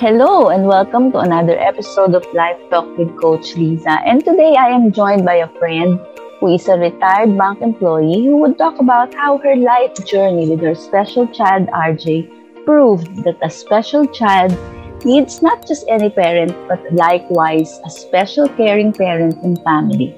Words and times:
Hello 0.00 0.50
and 0.50 0.64
welcome 0.64 1.10
to 1.10 1.18
another 1.18 1.58
episode 1.58 2.14
of 2.14 2.24
Life 2.32 2.60
Talk 2.70 2.86
with 2.96 3.20
Coach 3.20 3.56
Lisa. 3.56 3.98
And 4.06 4.24
today 4.24 4.54
I 4.54 4.68
am 4.68 4.92
joined 4.92 5.24
by 5.24 5.42
a 5.42 5.48
friend 5.58 5.98
who 6.38 6.54
is 6.54 6.68
a 6.68 6.78
retired 6.78 7.36
bank 7.36 7.62
employee 7.62 8.24
who 8.26 8.36
would 8.36 8.56
talk 8.58 8.78
about 8.78 9.12
how 9.12 9.38
her 9.38 9.56
life 9.56 9.96
journey 10.06 10.48
with 10.48 10.60
her 10.60 10.76
special 10.76 11.26
child 11.26 11.66
RJ 11.74 12.30
proved 12.64 13.24
that 13.24 13.38
a 13.42 13.50
special 13.50 14.06
child 14.06 14.56
needs 15.04 15.42
not 15.42 15.66
just 15.66 15.84
any 15.88 16.10
parent 16.10 16.54
but 16.68 16.78
likewise 16.92 17.80
a 17.84 17.90
special 17.90 18.46
caring 18.50 18.92
parent 18.92 19.34
and 19.42 19.60
family. 19.64 20.14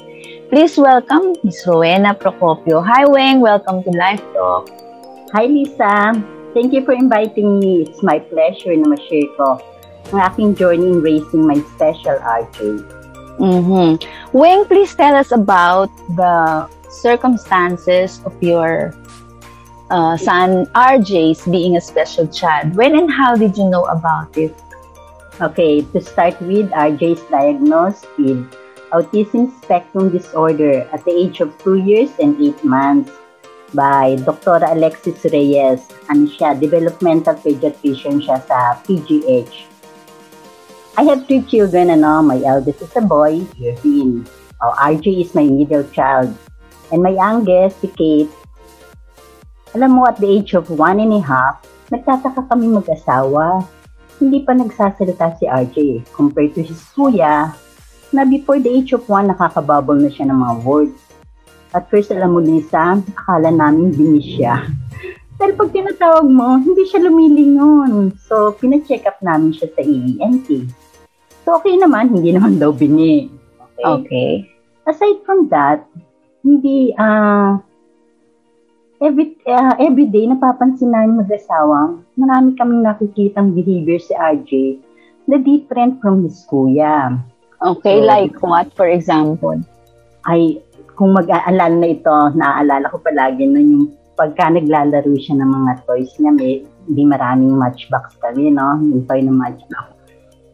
Please 0.51 0.77
welcome 0.77 1.33
Ms. 1.43 1.65
Rowena 1.67 2.13
Procopio. 2.13 2.85
Hi 2.85 3.07
Weng, 3.07 3.41
welcome 3.41 3.83
to 3.85 3.91
Life 3.97 4.21
Talk. 4.35 4.69
Hi 5.33 5.47
Lisa, 5.47 6.13
thank 6.53 6.75
you 6.75 6.85
for 6.85 6.93
inviting 6.93 7.59
me. 7.61 7.89
It's 7.89 8.03
my 8.03 8.19
pleasure 8.19 8.77
na 8.77 8.93
ma-share 8.93 9.33
ko 9.41 9.57
ang 10.13 10.21
aking 10.21 10.55
journey 10.55 10.91
in 10.91 11.01
raising 11.01 11.47
my 11.47 11.59
special 11.75 12.19
RJ. 12.21 12.83
Mm-hmm. 13.41 13.97
Weng, 14.37 14.69
please 14.69 14.95
tell 14.95 15.17
us 15.17 15.33
about 15.33 15.89
the 16.17 16.69
circumstances 16.91 18.21
of 18.27 18.35
your 18.43 18.93
uh, 19.91 20.17
son 20.17 20.67
RJ's 20.75 21.47
being 21.47 21.77
a 21.77 21.81
special 21.81 22.27
child. 22.29 22.77
When 22.77 22.99
and 22.99 23.11
how 23.11 23.37
did 23.37 23.57
you 23.57 23.65
know 23.65 23.85
about 23.87 24.37
it? 24.37 24.55
Okay, 25.41 25.81
to 25.97 26.01
start 26.01 26.37
with, 26.43 26.69
RJ 26.71 27.17
is 27.17 27.23
diagnosed 27.33 28.05
with 28.19 28.45
autism 28.93 29.49
spectrum 29.63 30.11
disorder 30.11 30.85
at 30.93 31.05
the 31.05 31.15
age 31.15 31.41
of 31.41 31.57
2 31.65 31.87
years 31.87 32.11
and 32.21 32.37
8 32.37 32.65
months 32.65 33.11
by 33.73 34.21
Dr. 34.27 34.61
Alexis 34.67 35.25
Reyes. 35.33 35.87
Ano 36.11 36.27
siya, 36.29 36.59
developmental 36.59 37.39
pediatrician 37.39 38.21
siya 38.21 38.43
sa 38.45 38.77
PGH. 38.85 39.70
I 40.99 41.07
have 41.07 41.27
three 41.27 41.43
children, 41.47 41.91
ano, 41.91 42.23
my 42.23 42.43
eldest 42.43 42.83
is 42.83 42.91
a 42.97 43.01
boy, 43.01 43.47
Irvin. 43.63 44.27
Oh, 44.59 44.75
RJ 44.75 45.23
is 45.23 45.35
my 45.35 45.47
middle 45.47 45.87
child. 45.95 46.35
And 46.91 47.03
my 47.03 47.15
youngest, 47.15 47.79
si 47.81 47.89
Kate. 47.95 48.33
Alam 49.79 49.97
mo, 49.97 50.11
at 50.11 50.19
the 50.19 50.27
age 50.27 50.59
of 50.59 50.67
one 50.67 50.99
and 50.99 51.15
a 51.15 51.23
half, 51.23 51.63
nagtataka 51.95 52.51
kami 52.51 52.75
mag-asawa. 52.75 53.63
Hindi 54.19 54.43
pa 54.43 54.53
nagsasalita 54.53 55.39
si 55.39 55.47
RJ 55.47 56.11
compared 56.11 56.59
to 56.59 56.63
his 56.67 56.83
kuya 56.91 57.55
na 58.11 58.27
before 58.27 58.59
the 58.59 58.69
age 58.69 58.91
of 58.91 59.07
one, 59.07 59.31
nakakabubble 59.31 59.95
na 59.95 60.11
siya 60.11 60.27
ng 60.27 60.39
mga 60.43 60.55
words. 60.67 60.99
At 61.71 61.87
first, 61.87 62.11
alam 62.11 62.35
mo, 62.35 62.43
Lisa, 62.43 62.99
akala 62.99 63.55
namin 63.55 63.95
binis 63.95 64.27
siya. 64.27 64.67
Pero 65.41 65.57
pag 65.57 65.73
tinatawag 65.73 66.29
mo, 66.29 66.61
hindi 66.61 66.85
siya 66.85 67.01
lumilingon. 67.09 68.13
So, 68.29 68.53
pina-check 68.61 69.09
up 69.09 69.17
namin 69.25 69.57
siya 69.57 69.73
sa 69.73 69.81
EENT. 69.81 70.69
So, 71.49 71.57
okay 71.57 71.81
naman, 71.81 72.13
hindi 72.13 72.37
naman 72.37 72.61
daw 72.61 72.77
bini. 72.77 73.33
Okay. 73.57 73.89
okay. 73.89 74.33
Aside 74.85 75.25
from 75.25 75.49
that, 75.49 75.89
hindi, 76.45 76.93
ah, 77.01 77.09
uh, 77.09 77.51
every, 79.01 79.33
uh, 79.49 79.81
every 79.81 80.13
day, 80.13 80.29
napapansin 80.29 80.93
namin 80.93 81.25
mag-asawa, 81.25 81.97
marami 82.21 82.53
kaming 82.61 82.85
nakikitang 82.85 83.57
behavior 83.57 83.97
si 83.97 84.13
RJ 84.13 84.77
na 85.25 85.41
different 85.41 86.05
from 86.05 86.29
his 86.29 86.45
kuya. 86.53 87.17
Okay, 87.65 88.05
so, 88.05 88.05
like 88.05 88.37
what, 88.45 88.69
for 88.77 88.93
example? 88.93 89.57
Ay, 90.29 90.61
kung 91.01 91.17
mag-aalala 91.17 91.81
na 91.81 91.89
ito, 91.97 92.17
naaalala 92.37 92.93
ko 92.93 93.01
palagi 93.01 93.49
na 93.49 93.65
yung 93.65 93.89
pagka 94.21 94.53
naglalaro 94.53 95.17
siya 95.17 95.41
ng 95.41 95.49
mga 95.49 95.73
toys 95.89 96.13
niya, 96.21 96.37
may, 96.37 96.61
hindi 96.85 97.03
maraming 97.09 97.57
matchbox 97.57 98.21
kami, 98.21 98.53
no? 98.53 98.77
Yung 98.77 99.09
toy 99.09 99.25
na 99.25 99.33
matchbox. 99.33 99.97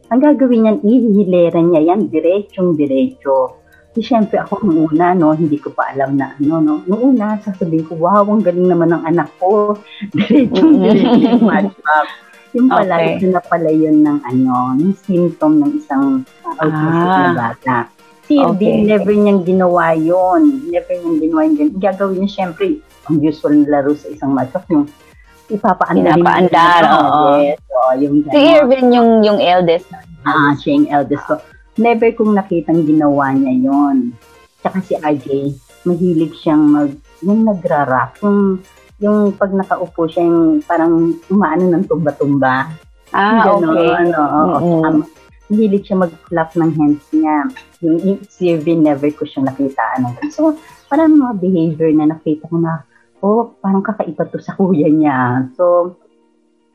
Ang 0.07 0.23
gagawin 0.23 0.63
niyan, 0.63 0.77
ihihilera 0.87 1.59
niya 1.59 1.81
yan, 1.91 2.07
diretsong 2.07 2.79
diretso. 2.79 3.59
Di 3.91 3.99
syempre 3.99 4.39
ako 4.39 4.63
nung 4.63 4.87
una, 4.87 5.11
no, 5.11 5.35
hindi 5.35 5.59
ko 5.59 5.75
pa 5.75 5.91
alam 5.91 6.15
na 6.15 6.31
ano, 6.39 6.63
no. 6.63 6.73
Noong 6.87 7.03
una, 7.11 7.35
sasabihin 7.43 7.83
ko, 7.91 7.99
wow, 7.99 8.23
ang 8.23 8.39
galing 8.39 8.71
naman 8.71 8.95
ng 8.95 9.03
anak 9.03 9.27
ko. 9.35 9.75
diretsong 10.15 10.71
diretso 10.79 11.19
yung 11.27 11.43
matchbox. 11.43 12.07
Yung 12.55 12.71
pala, 12.71 12.95
okay. 13.03 13.19
ito 13.19 13.27
na 13.27 13.43
pala 13.43 13.67
yun 13.67 14.07
ng 14.07 14.19
ano, 14.23 14.79
ng 14.79 14.95
symptom 15.03 15.59
ng 15.59 15.75
isang 15.75 16.23
autistic 16.55 17.11
ah. 17.11 17.19
na 17.19 17.31
bata. 17.35 17.77
Si 18.27 18.35
okay. 18.35 18.83
never 18.83 19.15
niyang 19.15 19.47
ginawa 19.47 19.95
yon 19.95 20.67
Never 20.67 20.99
niyang 20.99 21.19
ginawa 21.23 21.41
yun. 21.47 21.71
Gagawin 21.79 22.27
niya, 22.27 22.43
syempre, 22.43 22.83
ang 23.07 23.23
usual 23.23 23.63
na 23.63 23.79
laro 23.79 23.95
sa 23.95 24.11
isang 24.11 24.35
matchup, 24.35 24.67
yung 24.67 24.83
ipapaandar. 25.47 26.19
Pinapaandar, 26.19 26.81
oo. 26.91 27.23
Yes, 27.39 27.59
so, 27.63 27.79
yung 27.95 28.15
si 28.27 28.39
Irvin 28.51 28.87
yung, 28.91 29.09
yung 29.23 29.39
eldest. 29.39 29.87
Ah, 30.27 30.51
siya 30.59 30.75
yung 30.75 30.87
eldest 30.91 31.23
ko. 31.23 31.39
Never 31.79 32.11
kong 32.11 32.35
nakitang 32.35 32.83
ginawa 32.83 33.31
niya 33.31 33.71
yon 33.71 34.11
Tsaka 34.59 34.83
si 34.83 34.99
RJ, 34.99 35.55
mahilig 35.87 36.35
siyang 36.43 36.63
mag, 36.67 36.91
yung 37.23 37.47
nagra-rock, 37.47 38.19
yung, 38.27 38.59
yung 38.99 39.31
pag 39.39 39.55
nakaupo 39.55 40.03
siya, 40.11 40.27
yung 40.27 40.59
parang 40.67 41.15
umaano 41.31 41.63
ng 41.71 41.83
tumba-tumba. 41.87 42.75
Ah, 43.15 43.47
Ganon, 43.47 43.71
okay. 43.71 43.89
Ano, 44.03 44.19
mm-hmm. 44.19 44.83
um, 44.83 44.97
mahilig 45.47 45.87
siya 45.87 46.03
mag-flap 46.03 46.51
ng 46.55 46.71
hands 46.75 47.05
niya. 47.15 47.37
Yung 47.83 48.19
si 48.27 48.51
Irvin, 48.51 48.83
never 48.83 49.07
ko 49.11 49.23
siya 49.23 49.47
nakitaan. 49.47 50.07
So, 50.31 50.55
parang 50.91 51.15
mga 51.15 51.33
behavior 51.39 51.91
na 51.95 52.11
nakita 52.11 52.47
ko 52.51 52.59
na, 52.59 52.83
oh, 53.23 53.55
parang 53.63 53.83
kakaiba 53.83 54.27
to 54.27 54.39
sa 54.43 54.55
kuya 54.55 54.91
niya. 54.91 55.47
So, 55.55 55.95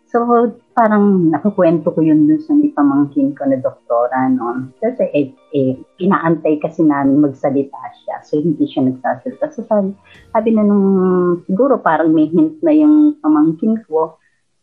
so 0.08 0.24
parang 0.72 1.32
nakukwento 1.32 1.92
ko 1.92 2.00
yun 2.00 2.28
dun 2.28 2.40
sa 2.40 2.56
ipamangkin 2.56 3.36
ko 3.36 3.44
na 3.44 3.60
doktora, 3.60 4.28
no? 4.32 4.72
Kasi 4.80 5.04
eh, 5.12 5.28
eh, 5.52 5.76
inaantay 6.00 6.56
kasi 6.60 6.80
namin 6.84 7.20
magsalita 7.20 7.76
siya. 8.04 8.16
So, 8.24 8.40
hindi 8.40 8.64
siya 8.64 8.88
nagsasalita. 8.88 9.52
So, 9.52 9.64
sabi, 9.68 9.92
sabi 10.32 10.48
na 10.56 10.64
nung, 10.64 11.44
siguro 11.44 11.76
parang 11.80 12.12
may 12.16 12.28
hint 12.28 12.60
na 12.64 12.72
yung 12.72 13.20
pamangkin 13.20 13.84
ko, 13.84 14.16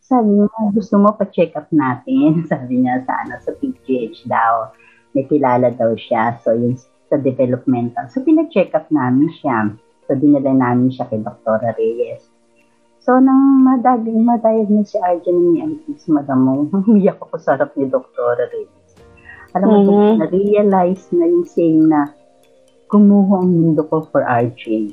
sabi 0.09 0.41
niya, 0.41 0.73
gusto 0.73 0.97
mo 0.97 1.13
pa-check 1.13 1.53
up 1.53 1.69
natin? 1.69 2.41
Sabi 2.51 2.81
niya, 2.81 3.05
sana 3.05 3.37
sa 3.45 3.53
PGH 3.53 4.25
daw. 4.25 4.73
May 5.13 5.29
kilala 5.29 5.69
daw 5.69 5.93
siya. 5.93 6.41
So, 6.41 6.57
yung 6.57 6.81
sa 7.09 7.21
developmental. 7.21 8.09
So, 8.09 8.25
pina-check 8.25 8.73
up 8.73 8.89
namin 8.89 9.29
siya. 9.37 9.69
So, 10.09 10.17
dinala 10.17 10.49
namin 10.49 10.89
siya 10.89 11.05
kay 11.05 11.21
Dr. 11.21 11.61
Reyes. 11.77 12.25
So, 13.05 13.21
nang 13.21 13.61
madaging 13.61 14.25
madiagnose 14.25 14.93
si 14.93 14.97
RJ 14.97 15.29
ng 15.29 15.49
EMTs, 15.61 16.09
madam 16.09 16.39
mo, 16.41 16.53
umiyak 16.89 17.21
ako 17.21 17.37
sa 17.37 17.53
harap 17.53 17.77
ni 17.77 17.85
Dr. 17.85 18.33
Reyes. 18.49 18.89
Alam 19.53 19.69
mo, 19.69 19.77
mm-hmm. 19.77 20.13
na-realize 20.25 21.05
na 21.13 21.25
yung 21.29 21.45
saying 21.45 21.85
na 21.85 22.09
kumuha 22.89 23.45
ang 23.45 23.49
mundo 23.53 23.85
ko 23.85 24.09
for 24.09 24.25
RJ. 24.25 24.89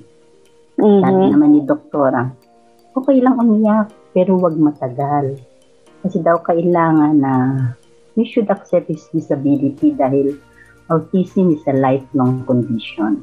Mm-hmm. 0.76 1.00
Sabi 1.00 1.22
naman 1.32 1.48
ni 1.56 1.60
Doktora, 1.64 2.28
okay 2.92 3.20
lang 3.24 3.40
umiyak, 3.40 3.88
pero 4.16 4.40
wag 4.40 4.56
matagal. 4.56 5.36
Kasi 6.00 6.24
daw 6.24 6.40
kailangan 6.40 7.20
na 7.20 7.34
you 8.16 8.24
should 8.24 8.48
accept 8.48 8.88
his 8.88 9.04
disability 9.12 9.92
dahil 9.92 10.40
autism 10.88 11.52
is 11.52 11.60
a 11.68 11.76
lifelong 11.76 12.40
condition. 12.48 13.20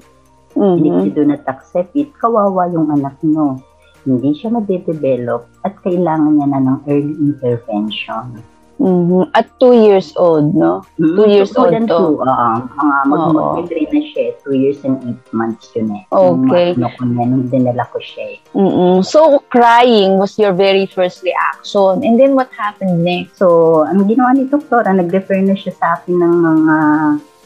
Mm-hmm. 0.54 0.78
And 0.78 0.86
if 0.86 0.96
you 1.10 1.12
do 1.18 1.26
not 1.26 1.42
accept 1.50 1.98
it, 1.98 2.14
kawawa 2.22 2.70
yung 2.70 2.94
anak 2.94 3.18
mo. 3.26 3.58
Hindi 4.06 4.38
siya 4.38 4.54
ma-develop 4.54 5.50
at 5.66 5.74
kailangan 5.82 6.38
niya 6.38 6.48
na 6.54 6.62
ng 6.62 6.80
early 6.86 7.16
intervention. 7.18 8.38
Mm-hmm. 8.84 9.32
At 9.32 9.48
two 9.64 9.72
years 9.72 10.12
old, 10.20 10.52
no? 10.52 10.84
Mm-hmm. 11.00 11.16
Two 11.16 11.28
years 11.32 11.56
old 11.56 11.72
to. 11.72 11.88
Two, 11.88 12.20
uh, 12.20 12.60
mga 12.68 12.96
mag-mag-train 13.08 13.88
na 13.96 14.02
siya, 14.12 14.26
two 14.44 14.56
years 14.60 14.84
and 14.84 15.00
eight 15.08 15.24
months 15.32 15.72
yun 15.72 15.96
eh. 15.96 16.04
Okay. 16.12 16.76
Nung, 16.76 16.92
ano 16.92 17.00
ko 17.00 17.04
nung 17.08 17.48
dinala 17.48 17.88
ko 17.88 18.04
siya 18.04 18.36
eh. 18.36 18.38
Mm-hmm. 18.52 19.08
So, 19.08 19.40
crying 19.48 20.20
was 20.20 20.36
your 20.36 20.52
very 20.52 20.84
first 20.84 21.24
reaction. 21.24 22.04
And 22.04 22.20
then 22.20 22.36
what 22.36 22.52
happened 22.52 23.08
next? 23.08 23.40
So, 23.40 23.88
ang 23.88 24.04
ginawa 24.04 24.36
ni 24.36 24.52
Doktora, 24.52 24.92
nag-refer 24.92 25.40
na 25.40 25.56
siya 25.56 25.72
sa 25.80 25.96
akin 25.96 26.20
ng 26.20 26.36
mga 26.44 26.78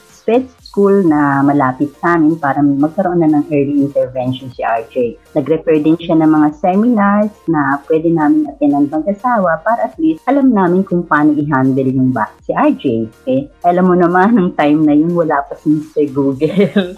sped 0.09 0.49
school 0.67 0.99
na 1.07 1.39
malapit 1.39 1.95
sa 2.03 2.19
amin 2.19 2.35
para 2.35 2.59
magkaroon 2.59 3.23
na 3.23 3.31
ng 3.31 3.47
early 3.47 3.87
intervention 3.87 4.51
si 4.51 4.61
RJ. 4.67 5.15
Nag-refer 5.39 5.79
din 5.79 5.95
siya 5.95 6.19
ng 6.19 6.27
mga 6.27 6.49
seminars 6.59 7.31
na 7.47 7.79
pwede 7.87 8.11
namin 8.11 8.51
attend 8.51 8.91
ng 8.91 9.07
asawa 9.07 9.63
para 9.63 9.87
at 9.87 9.95
least 9.95 10.19
alam 10.27 10.51
namin 10.51 10.83
kung 10.83 11.07
paano 11.07 11.31
i-handle 11.39 11.87
yung 11.87 12.11
ba 12.11 12.27
si 12.43 12.51
RJ. 12.51 12.83
Okay? 13.23 13.47
Alam 13.63 13.91
mo 13.91 13.95
naman, 13.95 14.35
ng 14.35 14.51
time 14.55 14.79
na 14.83 14.95
yun, 14.95 15.11
wala 15.15 15.39
pa 15.47 15.55
si 15.59 15.71
Mr. 15.71 16.07
Google. 16.11 16.95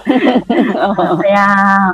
Kaya, 1.25 1.45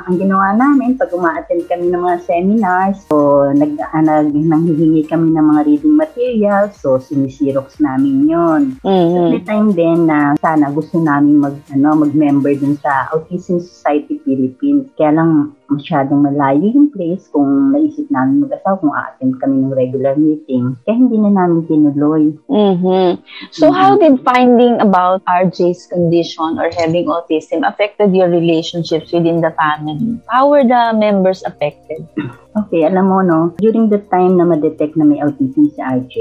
ang 0.04 0.16
ginawa 0.16 0.56
namin, 0.56 0.96
pag 0.96 1.12
uma-attend 1.12 1.64
kami 1.68 1.92
ng 1.92 2.02
mga 2.02 2.18
seminars, 2.24 3.00
so, 3.08 3.48
nag, 3.52 3.76
uh, 3.80 4.02
nag, 4.04 4.32
nanghihingi 4.32 5.08
kami 5.08 5.32
ng 5.32 5.46
mga 5.52 5.60
reading 5.64 5.96
materials, 5.96 6.76
so, 6.76 7.00
sinisirox 7.00 7.80
namin 7.80 8.28
yun. 8.28 8.62
Mm-hmm. 8.84 9.28
The 9.32 9.40
time 9.44 9.68
din 9.72 9.98
na 10.08 10.36
sana 10.40 10.68
gusto 10.70 11.00
namin 11.00 11.40
mag 11.40 11.56
ano, 11.72 12.06
mag-member 12.06 12.54
dun 12.54 12.78
sa 12.78 13.10
Autism 13.10 13.58
Society 13.58 14.22
Philippines. 14.22 14.86
Kaya 14.94 15.18
lang 15.18 15.30
masyadong 15.66 16.22
malayo 16.22 16.62
yung 16.70 16.94
place 16.94 17.26
kung 17.34 17.74
naisip 17.74 18.06
namin 18.06 18.46
mag-asawa 18.46 18.78
kung 18.78 18.94
a-attend 18.94 19.34
kami 19.42 19.66
ng 19.66 19.74
regular 19.74 20.14
meeting. 20.14 20.78
Kaya 20.86 20.94
hindi 20.94 21.18
na 21.18 21.34
namin 21.34 21.66
tinuloy. 21.66 22.30
Mm-hmm. 22.46 23.08
So 23.50 23.70
Mhm. 23.70 23.74
how 23.74 23.92
did 23.98 24.22
finding 24.22 24.78
about 24.78 25.26
RJ's 25.26 25.90
condition 25.90 26.62
or 26.62 26.70
having 26.70 27.10
autism 27.10 27.66
affected 27.66 28.14
your 28.14 28.30
relationships 28.30 29.10
within 29.10 29.42
the 29.42 29.50
family? 29.58 30.22
How 30.30 30.46
were 30.46 30.62
the 30.62 30.94
members 30.94 31.42
affected? 31.42 32.06
Okay, 32.56 32.88
alam 32.88 33.12
mo 33.12 33.20
no, 33.20 33.52
during 33.60 33.92
the 33.92 34.00
time 34.08 34.40
na 34.40 34.48
ma-detect 34.48 34.96
na 34.96 35.04
may 35.04 35.20
autism 35.20 35.68
si 35.68 35.76
RJ, 35.76 36.14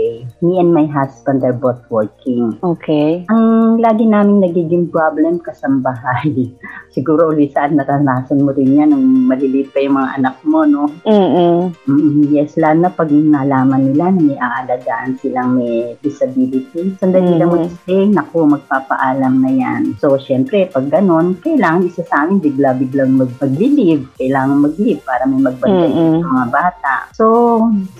me 0.44 0.60
and 0.60 0.76
my 0.76 0.84
husband 0.84 1.40
are 1.48 1.56
both 1.56 1.80
working. 1.88 2.60
Okay. 2.60 3.24
Ang 3.32 3.80
lagi 3.80 4.04
namin 4.04 4.44
nagiging 4.44 4.92
problem 4.92 5.40
kasambahay. 5.40 6.52
Siguro 6.96 7.32
ulit 7.32 7.56
saan 7.56 7.80
naranasan 7.80 8.44
mo 8.44 8.52
rin 8.52 8.76
yan 8.76 8.92
nung 8.92 9.32
maliliit 9.32 9.72
pa 9.72 9.80
yung 9.80 9.96
mga 9.96 10.12
anak 10.20 10.36
mo, 10.44 10.68
no? 10.68 10.92
Mm-mm. 11.08 11.72
Mm, 11.88 12.28
yes, 12.32 12.60
lalo 12.60 12.84
na 12.84 12.92
pag 12.92 13.08
nalaman 13.12 13.96
nila 13.96 14.12
na 14.12 14.20
may 14.20 14.36
aalagaan 14.36 15.16
silang 15.20 15.56
may 15.56 15.96
disability. 16.04 17.00
Sandali 17.00 17.32
Mhm. 17.32 17.40
lang 17.40 17.52
mag-stay, 17.52 18.12
naku, 18.12 18.44
magpapaalam 18.44 19.40
na 19.40 19.52
yan. 19.56 19.96
So, 20.04 20.20
syempre, 20.20 20.68
pag 20.68 20.92
ganon, 20.92 21.40
kailangan 21.40 21.88
isa 21.88 22.04
sa 22.04 22.28
amin 22.28 22.44
bigla-biglang 22.44 23.16
mag- 23.16 23.40
mag-leave. 23.40 24.04
Kailangan 24.20 24.60
mag-leave 24.60 25.00
para 25.08 25.24
may 25.24 25.40
magbantay 25.40 25.92
Mm-mm. 25.96 26.25
Mga 26.26 26.48
bata. 26.50 26.96
So, 27.14 27.26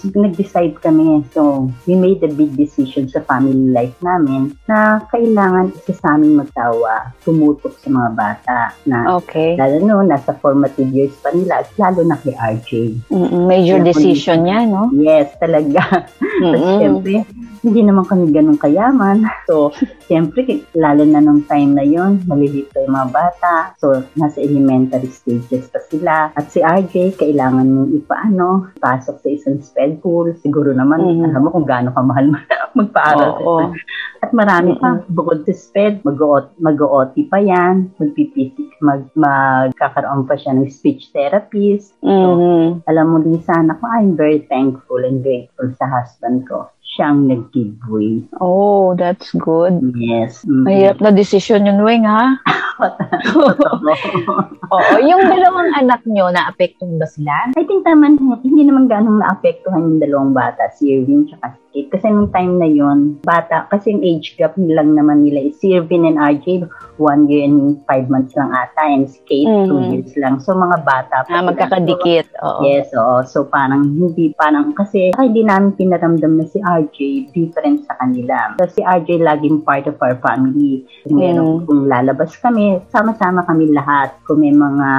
nag-decide 0.04 0.82
kami. 0.82 1.24
So, 1.32 1.70
we 1.86 1.96
made 1.96 2.22
a 2.26 2.32
big 2.32 2.58
decision 2.58 3.08
sa 3.08 3.22
family 3.24 3.70
life 3.72 3.96
namin 4.02 4.58
na 4.66 5.06
kailangan 5.10 5.72
isa 5.76 5.94
sa 5.96 6.18
amin 6.18 6.42
magtawa, 6.42 7.14
tumutok 7.24 7.78
sa 7.80 7.90
mga 7.90 8.10
bata 8.14 8.58
na 8.90 9.18
Okay. 9.22 9.56
lalo 9.56 9.80
no, 9.86 10.02
nasa 10.02 10.34
formative 10.42 10.90
years 10.92 11.14
pa 11.22 11.32
nila, 11.32 11.62
at 11.64 11.70
lalo 11.78 12.02
na 12.04 12.18
kay 12.20 12.36
RJ. 12.36 12.70
Mm-mm. 13.10 13.46
Major 13.48 13.80
Kaya 13.80 13.90
decision 13.94 14.40
niya, 14.44 14.66
no? 14.68 14.90
Yes, 14.92 15.34
talaga. 15.38 16.10
Tapos, 16.42 16.72
syempre, 16.82 17.24
hindi 17.66 17.82
naman 17.82 18.06
kami 18.06 18.30
ganun 18.30 18.60
kayaman. 18.62 19.26
So, 19.46 19.70
syempre, 20.10 20.66
lalo 20.74 21.06
na 21.06 21.22
nung 21.22 21.46
time 21.46 21.78
na 21.78 21.86
yon 21.86 22.26
maliliit 22.26 22.74
pa 22.74 22.82
yung 22.82 22.98
mga 22.98 23.10
bata. 23.14 23.54
So, 23.78 24.02
nasa 24.18 24.42
elementary 24.42 25.14
stages 25.14 25.70
pa 25.70 25.78
sila. 25.86 26.34
At 26.34 26.50
si 26.50 26.66
RJ, 26.66 27.22
kailangan 27.22 27.70
mong 27.70 27.92
ipaano, 28.16 28.72
pasok 28.80 29.20
sa 29.20 29.28
isang 29.28 29.60
sped 29.60 30.00
pool. 30.00 30.32
Siguro 30.40 30.72
naman, 30.72 31.04
Mhm. 31.04 31.24
alam 31.28 31.42
mo 31.44 31.50
kung 31.52 31.68
gaano 31.68 31.92
kamahal 31.92 32.32
magpaaral. 32.80 33.44
Oo. 33.44 33.60
sped. 33.60 33.84
At 34.24 34.32
marami 34.32 34.80
pa, 34.80 35.04
bukod 35.12 35.44
sa 35.44 35.52
sped, 35.52 36.00
mag-OT, 36.02 36.56
mag-OT 36.58 37.28
pa 37.28 37.44
yan, 37.44 37.92
magpipisik, 38.00 38.72
mag, 38.80 39.04
magkakaroon 39.14 40.24
pa 40.24 40.40
siya 40.40 40.56
ng 40.56 40.72
speech 40.72 41.12
therapist. 41.12 42.00
Mhm. 42.00 42.88
Alam 42.88 43.06
mo, 43.06 43.18
Lisa, 43.20 43.60
naku, 43.60 43.84
I'm 43.84 44.16
very 44.16 44.48
thankful 44.48 45.04
and 45.04 45.20
grateful 45.20 45.68
sa 45.76 45.92
husband 45.92 46.48
ko. 46.48 46.72
Siyang 46.96 47.28
nag-give 47.28 47.76
way. 47.92 48.24
Oh, 48.40 48.96
that's 48.96 49.36
good. 49.36 49.84
Yes. 50.00 50.48
Mm. 50.48 50.64
Mahirap 50.64 51.04
na 51.04 51.12
decision 51.12 51.68
yun, 51.68 51.84
Weng, 51.84 52.08
ha? 52.08 52.40
Oo, 54.76 54.96
yung 55.00 55.24
dalawang 55.28 55.72
anak 55.80 56.04
nyo, 56.08 56.32
naapektuhan 56.32 57.00
ba 57.00 57.08
sila? 57.08 57.32
I 57.56 57.64
think 57.64 57.88
naman, 57.88 58.20
hindi 58.44 58.64
naman 58.68 58.92
ganong 58.92 59.24
naapektuhan 59.24 59.96
yung 59.96 60.00
dalawang 60.00 60.34
bata, 60.36 60.68
si 60.76 60.92
Irvin 60.92 61.28
tsaka 61.28 61.56
si 61.56 61.65
Kate. 61.76 61.92
Kasi 61.92 62.08
nung 62.08 62.32
time 62.32 62.56
na 62.56 62.70
yon 62.72 63.20
bata, 63.20 63.68
kasi 63.68 63.92
yung 63.92 64.04
age 64.08 64.40
gap 64.40 64.56
lang 64.56 64.96
naman 64.96 65.28
nila, 65.28 65.44
is 65.44 65.60
si 65.60 65.76
Irvin 65.76 66.08
and 66.08 66.16
RJ, 66.16 66.64
one 66.96 67.28
year 67.28 67.44
and 67.44 67.84
five 67.84 68.08
months 68.08 68.32
lang 68.40 68.56
ata, 68.56 68.88
and 68.88 69.12
si 69.12 69.20
Kate, 69.28 69.68
two 69.68 69.76
Mhm. 69.76 69.92
years 69.92 70.12
lang. 70.16 70.40
So, 70.40 70.56
mga 70.56 70.88
bata 70.88 71.28
pa 71.28 71.34
Ah, 71.36 71.44
magkakadikit. 71.44 72.32
Oo. 72.40 72.64
Yes, 72.64 72.88
oo. 72.96 73.20
So, 73.28 73.44
parang 73.44 73.84
hindi, 73.92 74.32
parang, 74.40 74.72
kasi 74.72 75.12
saka 75.12 75.28
hindi 75.28 75.44
namin 75.44 75.76
pinaramdam 75.76 76.40
na 76.40 76.48
si 76.48 76.64
RJ 76.64 76.98
different 77.36 77.84
sa 77.84 78.00
kanila. 78.00 78.56
So, 78.56 78.72
si 78.72 78.80
RJ 78.80 79.20
laging 79.20 79.68
part 79.68 79.84
of 79.92 80.00
our 80.00 80.16
family. 80.24 80.88
Meron, 81.12 81.60
Mm. 81.60 81.66
kung 81.68 81.82
lalabas 81.92 82.40
kami, 82.40 82.80
sama-sama 82.88 83.44
kami 83.44 83.76
lahat. 83.76 84.16
Kung 84.24 84.40
may 84.40 84.56
mga, 84.56 84.90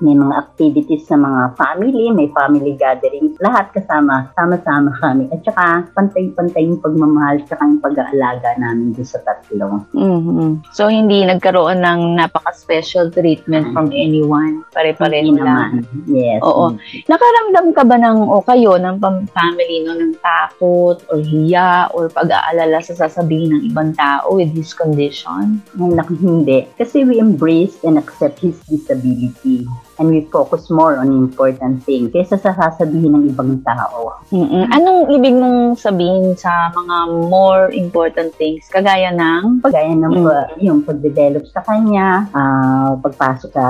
may 0.00 0.16
mga 0.16 0.34
activities 0.40 1.04
sa 1.04 1.20
mga 1.20 1.52
family, 1.60 2.08
may 2.08 2.32
family 2.32 2.72
gatherings, 2.72 3.36
lahat 3.42 3.68
kasama, 3.76 4.32
sama-sama 4.32 4.94
kami. 4.96 5.28
At 5.28 5.44
saka, 5.44 5.66
pantay-pantay 6.30 6.62
yung 6.70 6.78
pagmamahal, 6.78 7.42
saka 7.50 7.66
yung 7.66 7.82
pag-aalaga 7.82 8.54
namin 8.62 8.94
doon 8.94 9.08
sa 9.08 9.18
tatlo. 9.26 9.82
Mhm. 9.90 10.62
So, 10.70 10.86
hindi 10.86 11.26
nagkaroon 11.26 11.82
ng 11.82 12.00
napaka-special 12.22 13.10
treatment 13.10 13.74
from 13.74 13.90
anyone. 13.90 14.62
Pare-pareho 14.70 15.34
lang. 15.34 15.82
naman. 15.82 16.06
Yes. 16.06 16.38
Oo. 16.44 16.78
Nakaramdam 17.10 17.74
ka 17.74 17.82
ba 17.82 17.96
ng, 17.98 18.18
o 18.30 18.44
kayo, 18.44 18.78
ng 18.78 19.02
family, 19.34 19.82
no, 19.82 19.98
ng 19.98 20.14
takot, 20.22 21.02
or 21.10 21.18
hiya, 21.18 21.90
or 21.96 22.06
pag-aalala 22.12 22.78
sa 22.84 22.94
sasabihin 22.94 23.58
ng 23.58 23.62
ibang 23.72 23.90
tao 23.96 24.38
with 24.38 24.52
his 24.54 24.70
condition? 24.76 25.58
Naku, 25.74 26.14
hindi. 26.20 26.68
Kasi 26.78 27.02
we 27.02 27.18
embrace 27.18 27.80
and 27.82 27.98
accept 27.98 28.38
his 28.38 28.60
disability. 28.68 29.66
And 29.96 30.08
we 30.08 30.24
focus 30.28 30.68
more 30.68 30.96
on 30.96 31.08
important 31.08 31.82
things 31.82 32.12
kaysa 32.12 32.36
sa 32.36 32.52
sasabihin 32.52 33.12
ng 33.12 33.24
ibang 33.28 33.60
tao. 33.60 34.20
mm 34.28 34.72
Anong 34.72 35.12
ibig 35.12 35.34
mong 35.34 35.76
sabihin 35.76 36.32
sa 36.34 36.70
mga 36.70 36.96
more 37.26 37.68
important 37.68 38.32
things? 38.34 38.64
Kagaya 38.68 39.10
ng? 39.10 39.60
Gaya 39.64 39.92
ng 39.92 40.12
Mm. 40.12 40.24
pa- 40.24 40.48
yung 40.58 40.80
pag-develop 40.80 41.44
sa 41.48 41.60
kanya, 41.62 42.28
ah, 42.32 42.94
pagpasok 42.98 43.50
sa 43.52 43.66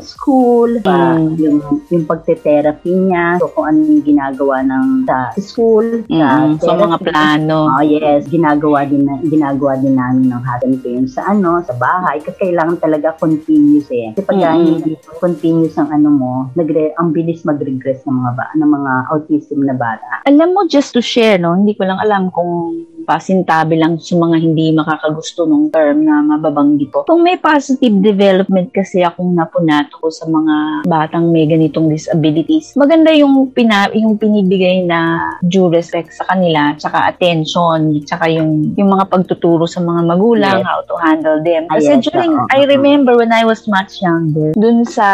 school, 0.00 0.80
pa, 0.80 1.16
Mm. 1.16 1.36
yung, 1.38 1.56
yung 1.88 2.04
pagte-therapy 2.04 2.92
niya, 2.92 3.38
so 3.38 3.48
kung 3.48 3.68
ano 3.68 3.78
yung 3.80 4.02
ginagawa 4.02 4.60
ng 4.60 4.86
sa 5.04 5.32
school, 5.38 6.04
sa 6.04 6.28
Mm, 6.42 6.58
so, 6.58 6.74
mga 6.74 6.98
plano. 7.00 7.58
Oh, 7.70 7.84
yes, 7.84 8.26
ginagawa 8.26 8.84
din 8.84 9.06
na, 9.06 9.20
ginagawa 9.22 9.78
din 9.78 9.94
namin 9.94 10.28
ng 10.28 10.42
husband 10.42 10.76
ko 10.80 10.88
yun 10.88 11.06
sa 11.06 11.28
ano, 11.28 11.62
sa 11.62 11.72
bahay 11.72 12.18
kasi 12.18 12.50
kailangan 12.50 12.76
talaga 12.76 13.14
continuous 13.16 13.86
eh. 13.88 14.12
Kasi 14.12 14.24
pag 14.24 14.36
Mm-mm. 14.36 14.82
hindi 14.82 14.92
continuous 15.18 15.60
ang 15.78 15.90
ano 15.94 16.08
mo, 16.10 16.32
nagre 16.58 16.94
ang 16.98 17.14
bilis 17.14 17.46
mag-regress 17.46 18.02
ng 18.06 18.14
mga 18.14 18.32
ba, 18.34 18.46
ng 18.58 18.70
mga 18.70 18.92
autism 19.14 19.62
na 19.62 19.76
bata. 19.76 20.26
Alam 20.26 20.54
mo, 20.56 20.66
just 20.66 20.94
to 20.96 21.02
share, 21.02 21.38
no, 21.38 21.54
hindi 21.54 21.76
ko 21.78 21.86
lang 21.86 22.02
alam 22.02 22.32
kung 22.34 22.82
pasintabi 23.02 23.76
lang 23.76 23.98
sa 23.98 24.14
mga 24.14 24.36
hindi 24.38 24.70
makakagusto 24.72 25.44
ng 25.44 25.70
term 25.70 26.06
na 26.06 26.22
mababanggit 26.22 26.88
ko. 26.90 27.04
Kung 27.04 27.22
may 27.22 27.36
positive 27.36 27.98
development 27.98 28.70
kasi 28.70 29.02
akong 29.02 29.34
napunato 29.34 29.98
ko 29.98 30.08
sa 30.08 30.26
mga 30.26 30.86
batang 30.86 31.28
may 31.30 31.44
ganitong 31.46 31.90
disabilities, 31.90 32.72
maganda 32.74 33.10
yung, 33.12 33.50
pina, 33.50 33.90
yung 33.92 34.16
pinibigay 34.16 34.86
na 34.86 35.18
due 35.42 35.68
respect 35.68 36.14
sa 36.14 36.24
kanila, 36.26 36.72
tsaka 36.78 37.10
attention, 37.10 38.00
tsaka 38.02 38.30
yung, 38.30 38.74
yung 38.74 38.90
mga 38.90 39.10
pagtuturo 39.10 39.66
sa 39.66 39.82
mga 39.82 40.00
magulang, 40.06 40.58
Yes. 40.62 40.68
how 40.68 40.80
to 40.84 40.94
handle 41.00 41.38
them. 41.40 41.64
Kasi 41.70 41.96
yes, 41.96 42.04
during, 42.06 42.32
oo, 42.34 42.46
I 42.50 42.66
remember 42.66 43.16
when 43.16 43.32
I 43.32 43.44
was 43.44 43.64
much 43.66 44.02
younger, 44.02 44.52
dun 44.54 44.84
sa 44.84 45.06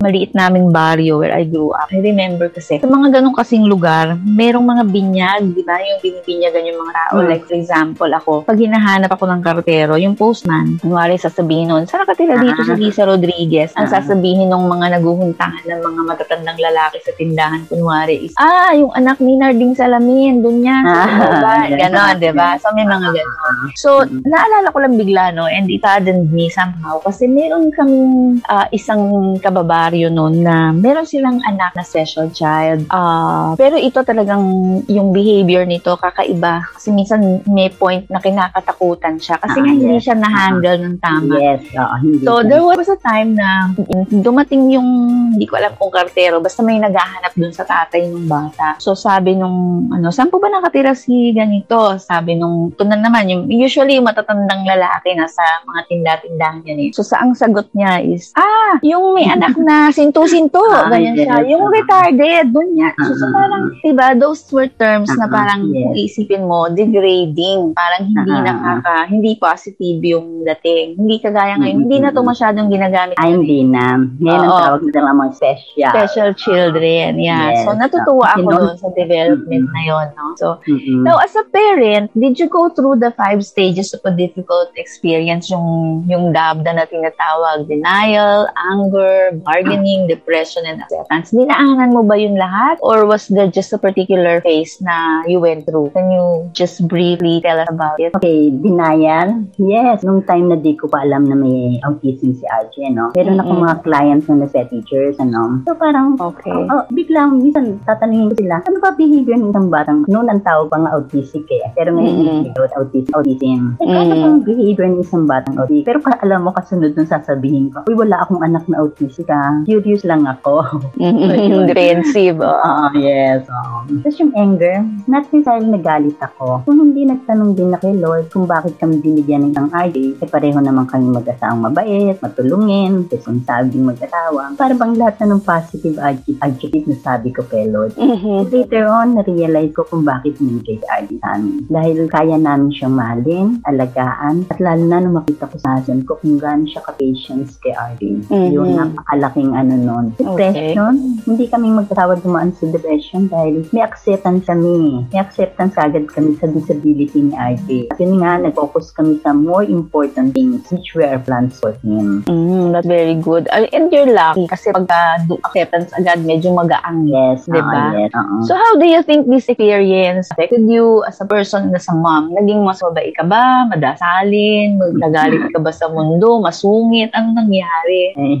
maliit 0.00 0.32
naming 0.32 0.72
barrio 0.72 1.18
where 1.18 1.34
I 1.34 1.44
grew 1.44 1.70
up, 1.76 1.92
I 1.92 2.00
remember 2.00 2.48
kasi, 2.48 2.80
sa 2.80 2.88
mga 2.88 3.20
ganong 3.20 3.36
kasing 3.36 3.68
lugar, 3.68 4.16
merong 4.16 4.64
mga 4.64 4.84
binyag, 4.88 5.42
di 5.52 5.62
ba? 5.62 5.76
Yung 5.78 6.00
binibinyagan 6.00 6.62
yung 6.64 6.78
mga 6.80 6.92
tao. 6.92 7.11
Mm. 7.14 7.28
Like, 7.28 7.44
for 7.44 7.54
example, 7.54 8.10
ako, 8.10 8.32
pag 8.42 8.56
hinahanap 8.56 9.10
ako 9.10 9.24
ng 9.26 9.40
kartero, 9.40 9.94
yung 9.94 10.14
postman, 10.14 10.78
kunwari 10.78 11.16
sasabihin 11.16 11.68
nun, 11.68 11.84
saan 11.84 12.02
nakatira 12.02 12.38
dito 12.38 12.62
Ah. 12.62 12.74
Lisa 12.74 13.04
Rodriguez? 13.04 13.70
Ang 13.74 13.86
Ah. 13.86 13.92
sasabihin 13.94 14.48
ng 14.48 14.64
mga 14.64 14.96
naguhuntahan 14.96 15.64
ng 15.64 15.80
mga 15.80 16.00
matatandang 16.06 16.58
lalaki 16.58 16.98
sa 17.00 17.12
tindahan, 17.12 17.62
kunwari 17.66 18.26
is, 18.26 18.32
ah, 18.36 18.72
yung 18.72 18.92
anak 18.92 19.18
ni 19.18 19.36
Narding 19.36 19.74
Salamin, 19.74 20.40
dun 20.40 20.62
yan. 20.62 20.82
Ah, 20.82 21.06
diba? 21.28 21.54
Ganon, 21.82 22.14
di 22.16 22.30
ba? 22.30 22.56
So, 22.56 22.72
may 22.72 22.84
mga 22.84 23.08
ganon. 23.10 23.54
So, 23.74 23.88
Mm. 24.02 24.22
naalala 24.24 24.68
ko 24.68 24.78
lang 24.78 24.94
bigla, 24.96 25.24
no, 25.30 25.44
and 25.44 25.68
it 25.68 25.82
saddened 25.82 26.30
me 26.30 26.46
somehow 26.46 27.02
kasi 27.02 27.26
meron 27.26 27.68
kaming 27.70 28.38
ah, 28.46 28.70
isang 28.70 29.02
kababaryo 29.36 30.06
noon 30.06 30.42
na 30.42 30.70
meron 30.70 31.02
silang 31.02 31.42
anak 31.42 31.74
na 31.74 31.82
special 31.82 32.30
child. 32.30 32.86
Ah, 32.88 33.52
pero 33.54 33.74
ito 33.74 33.98
talagang 34.00 34.42
yung 34.86 35.10
behavior 35.10 35.64
nito 35.64 35.96
kakaiba 35.96 36.62
kasi 36.72 36.94
minsan 37.02 37.20
may 37.46 37.66
point 37.68 38.06
na 38.06 38.22
kinakatakutan 38.22 39.18
siya 39.18 39.36
kasi 39.36 39.58
Ah, 39.58 39.62
nga 39.62 39.72
hindi 39.72 39.96
yes. 39.96 40.04
siya 40.04 40.16
na-handle 40.16 40.78
ng 40.80 40.96
tama. 40.98 41.34
Yes, 41.34 41.60
oo, 41.74 41.94
hindi. 41.98 42.22
So, 42.22 42.32
siya- 42.38 42.46
there 42.46 42.62
was 42.64 42.86
a 42.86 42.96
time 42.96 43.34
na 43.34 43.74
dumating 44.08 44.70
yung, 44.70 44.88
hindi 45.32 45.44
ko 45.44 45.58
alam 45.58 45.74
kung 45.74 45.90
kartero, 45.90 46.38
basta 46.38 46.60
may 46.60 46.78
naghahanap 46.78 47.34
dun 47.34 47.50
sa 47.50 47.64
tatay 47.64 48.06
ng 48.06 48.26
bata. 48.26 48.78
So, 48.78 48.94
sabi 48.94 49.34
nung, 49.34 49.58
ano, 49.90 50.08
saan 50.08 50.28
po 50.28 50.38
ba 50.38 50.46
nakatira 50.46 50.94
si 50.94 51.32
ganito? 51.32 51.98
Sabi 51.98 52.36
nung, 52.36 52.70
ito 52.70 52.84
na 52.84 52.94
naman, 52.94 53.26
yung, 53.26 53.42
usually 53.48 53.96
yung 53.96 54.06
matatandang 54.06 54.62
lalaki 54.62 55.12
na 55.12 55.26
sa 55.26 55.42
mga 55.64 55.80
tinda-tindahan 55.88 56.62
yan 56.64 56.78
eh. 56.78 56.90
So, 56.92 57.02
sa 57.02 57.18
ang 57.18 57.34
sagot 57.34 57.66
niya 57.72 57.98
is, 58.00 58.30
ah, 58.34 58.78
yung 58.80 59.12
may 59.12 59.26
anak 59.34 59.58
na 59.58 59.90
sinto-sinto, 59.90 60.60
Ah, 60.62 60.86
ganyan 60.86 61.16
yes. 61.16 61.24
siya. 61.24 61.36
Yung 61.48 61.64
retarded, 61.66 62.44
dun 62.48 62.68
niya. 62.72 62.92
So, 63.00 63.16
so 63.16 63.26
Ah. 63.26 63.32
parang, 63.34 63.62
diba, 63.80 64.06
those 64.14 64.44
were 64.52 64.68
terms 64.68 65.08
na 65.10 65.26
Ah, 65.26 65.32
parang, 65.32 65.66
yes. 65.66 66.12
isipin 66.12 66.44
mo, 66.44 66.68
di 66.68 66.91
degrading. 66.92 67.72
Parang 67.72 68.02
hindi 68.04 68.30
Ah. 68.30 68.44
nakaka, 68.44 68.96
hindi 69.08 69.30
positive 69.34 69.98
yung 70.04 70.44
dating. 70.44 71.00
Hindi 71.00 71.16
kagaya 71.18 71.56
ngayon. 71.56 71.72
Mm, 71.74 71.82
Hindi 71.82 71.96
na 71.98 72.10
to 72.12 72.20
masyadong 72.22 72.68
ginagamit. 72.68 73.16
Ay, 73.16 73.32
hindi 73.32 73.64
na. 73.64 73.96
Ngayon 73.96 74.40
ang 74.42 74.52
tawag 74.62 74.82
nila 74.84 75.10
mga 75.10 75.32
special. 75.32 75.90
Special 75.90 76.30
children. 76.36 77.08
Yeah. 77.18 77.40
Yes. 77.50 77.64
So, 77.64 77.72
natutuwa 77.72 78.24
Ah, 78.24 78.36
ako 78.36 78.48
doon 78.52 78.76
sa 78.76 78.88
development 78.92 79.64
Mm-mm. 79.66 79.74
na 79.74 79.82
yon. 79.82 80.06
No? 80.12 80.24
So, 80.36 80.46
Mm-mm. 80.62 81.02
Now, 81.02 81.16
as 81.18 81.32
a 81.34 81.44
parent, 81.44 82.12
did 82.12 82.36
you 82.36 82.46
go 82.46 82.68
through 82.68 83.00
the 83.00 83.10
five 83.12 83.40
stages 83.42 83.92
of 83.92 84.04
a 84.04 84.12
difficult 84.12 84.68
experience, 84.76 85.48
yung, 85.48 85.64
yung 86.06 86.30
DABDA 86.30 86.76
na 86.76 86.84
tinatawag, 86.84 87.66
denial, 87.66 88.46
anger, 88.70 89.32
bargaining, 89.42 90.06
depression, 90.06 90.62
and 90.64 90.82
acceptance? 90.82 91.32
Dinaanan 91.32 91.90
mo 91.90 92.02
ba 92.02 92.14
yun 92.14 92.36
lahat? 92.36 92.78
Or 92.80 93.04
was 93.04 93.26
there 93.26 93.48
just 93.48 93.72
a 93.72 93.78
particular 93.78 94.40
phase 94.42 94.78
na 94.80 95.22
you 95.24 95.40
went 95.40 95.64
through? 95.64 95.90
Can 95.92 96.10
you 96.10 96.50
just 96.52 96.81
briefly 96.82 97.38
tell 97.40 97.56
us 97.56 97.68
about 97.68 97.98
it? 97.98 98.14
Okay, 98.14 98.50
denial. 98.50 99.44
Yes, 99.56 100.02
nung 100.02 100.22
time 100.22 100.48
na 100.48 100.56
di 100.56 100.74
ko 100.74 100.86
pa 100.86 101.02
alam 101.02 101.24
na 101.24 101.34
may 101.34 101.78
autism 101.82 102.32
si 102.32 102.44
RJ, 102.44 102.90
no? 102.90 103.10
Meron 103.12 103.38
akong 103.38 103.58
Mm-mm. 103.58 103.66
mga 103.68 103.76
clients 103.82 104.26
na 104.26 104.42
nasa 104.42 104.66
teachers, 104.66 105.16
ano? 105.18 105.62
So 105.62 105.74
parang, 105.74 106.16
Okay. 106.16 106.50
oh, 106.52 106.82
biglang, 106.90 107.38
minsan 107.38 107.78
tatanungin 107.82 108.30
ko 108.30 108.36
sila, 108.38 108.62
ano 108.62 108.76
ba 108.78 108.90
behavior 108.92 109.36
ng 109.36 109.50
isang 109.50 109.68
batang, 109.68 109.98
noon 110.06 110.26
ang 110.26 110.42
tawag 110.42 110.68
pa 110.68 110.78
nga 110.78 110.92
autistic 110.92 111.44
eh. 111.48 111.68
Pero 111.72 111.94
ngayon, 111.94 112.14
Mm-mm. 112.16 112.36
hindi 112.42 112.50
mm 112.50 112.72
autism. 112.72 113.12
autism. 113.12 113.60
Eh, 113.78 113.86
ano 113.86 114.12
Mm. 114.12 114.22
bang 114.22 114.38
behavior 114.42 114.86
ng 114.88 114.98
isang 115.00 115.24
batang 115.24 115.54
autistic? 115.58 115.86
Pero 115.86 115.98
ka, 116.00 116.16
alam 116.18 116.42
mo, 116.42 116.50
kasunod 116.52 116.94
nung 116.94 117.08
sasabihin 117.08 117.70
ko, 117.70 117.84
uy, 117.84 117.94
wala 117.94 118.22
akong 118.22 118.40
anak 118.40 118.64
na 118.66 118.80
autistic 118.80 119.28
ah. 119.28 119.60
Curious 119.64 120.02
lang 120.02 120.24
ako. 120.24 120.64
Mm-mm. 120.96 121.66
Defensive. 121.70 122.38
oo. 122.40 122.56
Oo, 122.62 122.86
yes. 122.96 123.44
Oo. 123.48 123.76
Tapos 124.00 124.16
yung 124.16 124.32
anger, 124.32 124.80
not 125.06 125.26
dahil 125.32 125.64
nagalit 125.68 126.16
ako. 126.22 126.62
Kung 126.72 126.88
hindi 126.88 127.04
nagtanong 127.04 127.52
din 127.52 127.68
na 127.68 127.76
kay 127.76 127.92
Lord 128.00 128.32
kung 128.32 128.48
bakit 128.48 128.80
kami 128.80 128.96
binigyan 129.04 129.52
ng 129.52 129.76
ID, 129.76 130.24
eh 130.24 130.24
pareho 130.24 130.56
naman 130.56 130.88
kami 130.88 131.04
mag-asawang 131.12 131.68
mabait, 131.68 132.16
matulungin, 132.16 133.04
responsabing 133.12 133.92
mag-asawa. 133.92 134.56
Para 134.56 134.72
bang 134.72 134.96
lahat 134.96 135.20
na 135.20 135.36
ng 135.36 135.44
positive 135.44 136.00
adjective, 136.00 136.40
adjective 136.40 136.88
na 136.88 136.96
sabi 137.04 137.28
ko 137.28 137.44
kay 137.44 137.68
Lord. 137.68 137.92
Mhm. 138.00 138.48
Later 138.48 138.88
on, 138.88 139.20
na-realize 139.20 139.76
ko 139.76 139.84
kung 139.84 140.00
bakit 140.00 140.40
binigay 140.40 140.80
si 140.80 140.86
RD 140.88 141.20
sa 141.20 141.36
amin. 141.36 141.68
Dahil 141.68 142.08
kaya 142.08 142.40
namin 142.40 142.72
siyang 142.72 142.96
mahalin, 142.96 143.60
alagaan, 143.68 144.48
at 144.48 144.56
lalo 144.56 144.82
na 144.88 145.04
nung 145.04 145.20
makita 145.20 145.52
ko 145.52 145.60
sa 145.60 145.76
husband 145.76 146.08
ko 146.08 146.16
kung 146.24 146.40
gaano 146.40 146.64
siya 146.64 146.80
ka-patience 146.88 147.60
kay 147.60 147.76
RD. 147.76 148.32
Mhm. 148.32 148.48
Yung 148.48 148.80
napakalaking 148.80 149.52
ano 149.52 149.76
nun. 149.76 150.06
Depression, 150.16 151.20
hindi 151.28 151.44
kami 151.52 151.68
magkatawad 151.68 152.24
dumaan 152.24 152.56
sa 152.56 152.64
depression 152.64 153.28
dahil 153.28 153.68
may 153.76 153.84
acceptance 153.84 154.48
kami. 154.48 155.04
May 155.12 155.20
acceptance 155.20 155.76
agad 155.76 156.08
kami 156.08 156.32
sa 156.40 156.48
disability 156.62 157.18
ni 157.18 157.34
RD. 157.34 157.90
At 157.90 157.98
yun 157.98 158.22
nga, 158.22 158.38
nag-focus 158.38 158.94
kami 158.94 159.18
sa 159.26 159.34
more 159.34 159.66
important 159.66 160.30
things 160.30 160.62
which 160.70 160.94
were 160.94 161.18
plans 161.18 161.58
for 161.58 161.74
him. 161.82 162.22
Mm, 162.30 162.70
that's 162.70 162.86
very 162.86 163.18
good. 163.18 163.50
Uh, 163.50 163.66
And 163.72 163.88
you're 163.88 164.12
lucky 164.12 164.44
kasi 164.46 164.68
pagka 164.68 165.24
do 165.24 165.40
acceptance 165.40 165.90
agad, 165.96 166.20
medyo 166.22 166.52
magaang. 166.52 167.08
Yes, 167.08 167.48
ah, 167.48 167.90
yes, 167.96 168.12
oo. 168.12 168.44
So 168.44 168.52
how 168.52 168.76
do 168.76 168.84
you 168.84 169.00
think 169.00 169.26
this 169.26 169.48
experience 169.48 170.28
affected 170.28 170.68
you 170.68 171.00
as 171.08 171.16
a 171.18 171.26
person, 171.26 171.72
as 171.72 171.88
a 171.88 171.96
mom? 171.96 172.36
Naging 172.36 172.60
mas 172.60 172.84
mabait 172.84 173.16
ka 173.16 173.24
ba? 173.24 173.64
Madasalin? 173.72 174.76
Magagalit 174.76 175.48
ka 175.50 175.58
ba 175.58 175.72
sa 175.72 175.88
mundo? 175.88 176.36
Masungit? 176.44 177.08
Ano 177.16 177.32
nangyari? 177.32 178.12
Okay. 178.12 178.34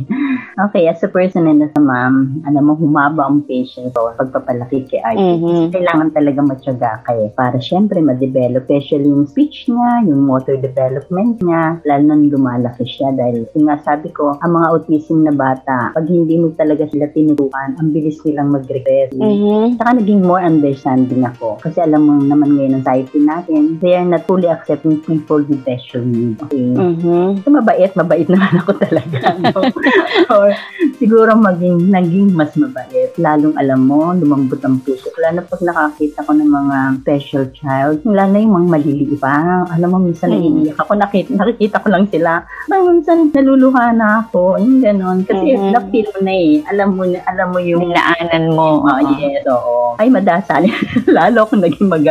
okay, 0.68 0.84
as 0.92 1.00
a 1.00 1.08
person 1.08 1.48
and 1.48 1.64
as 1.64 1.72
a 1.74 1.80
mom, 1.80 2.44
alam 2.44 2.68
mo, 2.68 2.76
humaba 2.76 3.24
ang 3.24 3.40
patience 3.48 3.88
ko 3.96 4.12
pagpapalaki 4.12 4.84
kay 4.92 5.00
RJ. 5.00 5.24
Mhm. 5.40 5.64
Kailangan 5.72 6.08
talaga 6.12 6.40
matyaga 6.44 6.92
ka 7.08 7.16
eh, 7.16 7.32
para 7.32 7.56
syempre 7.56 8.01
ma-develop, 8.06 8.64
especially 8.66 9.08
yung 9.08 9.26
speech 9.26 9.66
niya, 9.68 10.06
yung 10.06 10.24
motor 10.24 10.56
development 10.58 11.42
niya, 11.42 11.82
lalo 11.84 12.02
na 12.06 12.14
nung 12.16 12.30
lumalaki 12.32 12.86
siya 12.86 13.12
dahil 13.12 13.44
yung 13.54 13.66
nga 13.66 13.78
sabi 13.82 14.08
ko, 14.14 14.38
ang 14.40 14.52
mga 14.54 14.66
autism 14.72 15.26
na 15.26 15.34
bata, 15.34 15.92
pag 15.92 16.06
hindi 16.06 16.38
mo 16.38 16.54
talaga 16.54 16.86
sila 16.88 17.10
tinutukan, 17.10 17.78
ang 17.78 17.88
bilis 17.92 18.18
nilang 18.24 18.54
mag-regress. 18.54 19.12
Mhm. 19.14 19.76
Saka 19.78 19.90
naging 19.98 20.22
more 20.24 20.42
understanding 20.42 21.22
ako. 21.26 21.58
Kasi 21.60 21.78
alam 21.82 22.06
mo 22.06 22.12
naman 22.22 22.56
ngayon 22.56 22.80
ang 22.80 22.84
society 22.86 23.18
natin, 23.22 23.62
they 23.78 23.94
are 23.94 24.06
not 24.06 24.24
fully 24.26 24.48
accepting 24.48 24.98
people 25.04 25.42
with 25.42 25.60
special 25.62 26.02
needs. 26.02 26.40
Okay? 26.48 26.72
Mhm. 26.74 27.42
So, 27.42 27.48
mabait, 27.50 27.92
mabait 27.94 28.26
naman 28.26 28.52
ako 28.62 28.72
talaga. 28.80 29.18
No? 29.42 29.58
Or 30.30 30.54
siguro 31.02 31.34
maging, 31.34 31.90
naging 31.90 32.30
mas 32.32 32.54
mabait. 32.54 33.10
Lalong 33.18 33.58
alam 33.58 33.84
mo, 33.84 34.14
lumambot 34.14 34.60
ang 34.62 34.78
puso. 34.80 35.10
Lalo 35.18 35.42
na 35.42 35.48
pag 35.48 35.62
nakakita 35.64 36.22
ko 36.22 36.30
ng 36.30 36.46
mga 36.46 36.76
special 37.02 37.44
child, 37.50 37.91
lalo 38.02 38.30
na 38.30 38.38
yung 38.38 38.54
mga 38.54 38.68
maliliit 38.70 39.12
pa. 39.16 39.34
Alam 39.68 39.88
mo, 39.88 39.98
minsan 40.00 40.28
Mm. 40.28 40.40
naiiyak 40.40 40.78
ako, 40.78 40.92
nakita, 40.94 41.30
nakikita 41.32 41.76
ko 41.78 41.88
lang 41.88 42.04
sila. 42.08 42.32
Ay, 42.66 42.80
minsan 42.80 43.28
naluluha 43.28 43.84
na 43.92 44.22
ako. 44.22 44.56
Yung 44.56 44.80
ganon. 44.80 45.18
Kasi 45.22 45.54
Mhm. 45.54 45.70
na-feel 45.70 46.06
mo 46.08 46.18
na 46.20 46.32
eh. 46.32 46.50
Alam 46.66 46.88
mo, 46.92 47.02
na- 47.04 47.24
alam 47.24 47.48
mo 47.50 47.58
yung 47.58 47.82
Dinaanan 47.82 48.44
mo. 48.52 48.82
Oh, 48.82 49.00
yes, 49.16 49.44
oo. 49.46 49.94
Ay, 49.96 50.08
madasalin. 50.08 50.72
Lalo 51.16 51.44
ako 51.44 51.58
naging 51.58 51.88
mag 51.88 52.04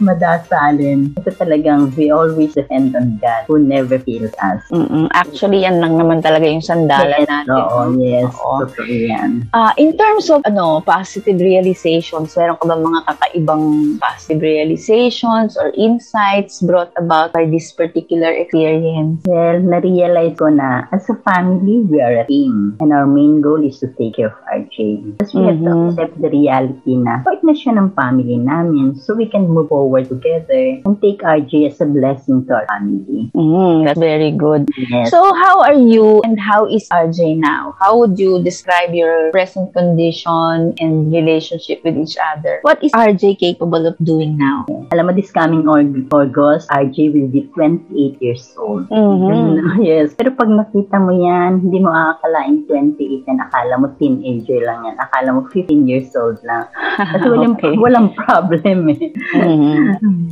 madasalin. 0.00 1.14
Kasi 1.16 1.30
talagang 1.36 1.92
we 1.94 2.10
always 2.10 2.56
depend 2.56 2.96
on 2.96 3.20
God 3.20 3.44
who 3.46 3.60
never 3.60 4.00
fails 4.00 4.32
us. 4.40 4.64
Mm-mm. 4.72 5.06
Actually, 5.12 5.62
yan 5.64 5.78
lang 5.78 5.96
naman 5.96 6.24
talaga 6.24 6.48
yung 6.48 6.64
sandalan 6.64 7.24
yes, 7.24 7.30
natin. 7.30 7.54
Oo, 7.54 7.80
yes. 8.00 8.28
Oo. 8.40 8.66
Totoo 8.66 8.88
yan. 8.88 9.30
Ah, 9.52 9.72
in 9.76 9.94
terms 9.96 10.32
of 10.32 10.40
ano, 10.48 10.80
positive 10.80 11.38
realizations, 11.38 12.32
meron 12.34 12.56
ka 12.56 12.64
ba 12.66 12.76
mga 12.80 13.00
kakaibang 13.06 13.64
positive 14.00 14.40
realizations 14.40 15.60
or 15.60 15.70
insights 15.76 16.64
brought 16.64 16.92
about 16.96 17.32
by 17.36 17.44
this 17.46 17.72
particular 17.72 18.32
experience? 18.32 19.20
Well, 19.28 19.60
na-realize 19.60 20.36
ko 20.40 20.48
na 20.48 20.88
as 20.90 21.06
a 21.12 21.16
family, 21.26 21.84
we 21.84 22.00
are 22.00 22.24
a 22.24 22.26
team. 22.26 22.80
And 22.80 22.92
our 22.92 23.06
main 23.06 23.44
goal 23.44 23.60
is 23.60 23.78
to 23.84 23.92
take 23.94 24.16
care 24.16 24.32
of 24.32 24.38
RJ. 24.48 25.18
Because 25.18 25.34
we 25.34 25.44
have 25.44 25.60
to 25.60 25.72
accept 25.92 26.14
the 26.20 26.30
reality 26.30 26.96
na 26.96 27.20
part 27.26 27.42
na 27.44 27.52
siya 27.52 27.76
ng 27.76 27.92
family 27.92 28.38
namin 28.40 28.96
so 28.96 29.12
we 29.14 29.26
can 29.26 29.50
move 29.50 29.68
forward 29.68 29.89
together 29.98 30.78
and 30.86 30.94
take 31.02 31.18
RJ 31.18 31.66
as 31.66 31.82
a 31.82 31.86
blessing 31.86 32.46
to 32.46 32.54
our 32.54 32.66
family. 32.70 33.26
Mm, 33.34 33.82
that's 33.84 33.98
very 33.98 34.30
good. 34.30 34.70
Yes. 34.78 35.10
So, 35.10 35.18
how 35.34 35.58
are 35.66 35.74
you 35.74 36.22
and 36.22 36.38
how 36.38 36.70
is 36.70 36.86
RJ 36.86 37.42
now? 37.42 37.74
How 37.82 37.98
would 37.98 38.14
you 38.14 38.38
describe 38.42 38.94
your 38.94 39.34
present 39.34 39.74
condition 39.74 40.78
and 40.78 41.10
relationship 41.10 41.82
with 41.82 41.98
each 41.98 42.14
other? 42.16 42.62
What 42.62 42.78
is 42.82 42.94
RJ 42.94 43.42
capable 43.42 43.82
of 43.82 43.98
doing 43.98 44.38
now? 44.38 44.70
Alam 44.94 45.10
mo, 45.10 45.12
this 45.12 45.34
coming 45.34 45.66
Aug- 45.66 46.06
August, 46.14 46.70
RJ 46.70 47.10
will 47.10 47.28
be 47.28 47.50
28 47.54 48.22
years 48.22 48.54
old. 48.54 48.86
Mhm. 48.88 49.82
yes. 49.82 50.14
Pero 50.14 50.30
pag 50.32 50.46
nakita 50.46 51.02
mo 51.02 51.10
yan, 51.10 51.66
hindi 51.66 51.82
mo 51.82 51.90
akakalain 51.90 52.62
28 52.68 53.26
yan. 53.26 53.38
Akala 53.40 53.74
mo 53.76 53.90
teenager 53.98 54.60
lang 54.62 54.86
yan. 54.86 54.96
Akala 55.00 55.34
mo 55.34 55.40
15 55.48 55.88
years 55.88 56.14
old 56.14 56.38
lang. 56.44 56.68
Kasi 56.96 57.26
walang, 57.32 57.48
Okay. 57.50 57.74
walang 57.76 58.14
problem 58.14 58.88
eh. 58.94 59.10
Mhm. 59.34 59.79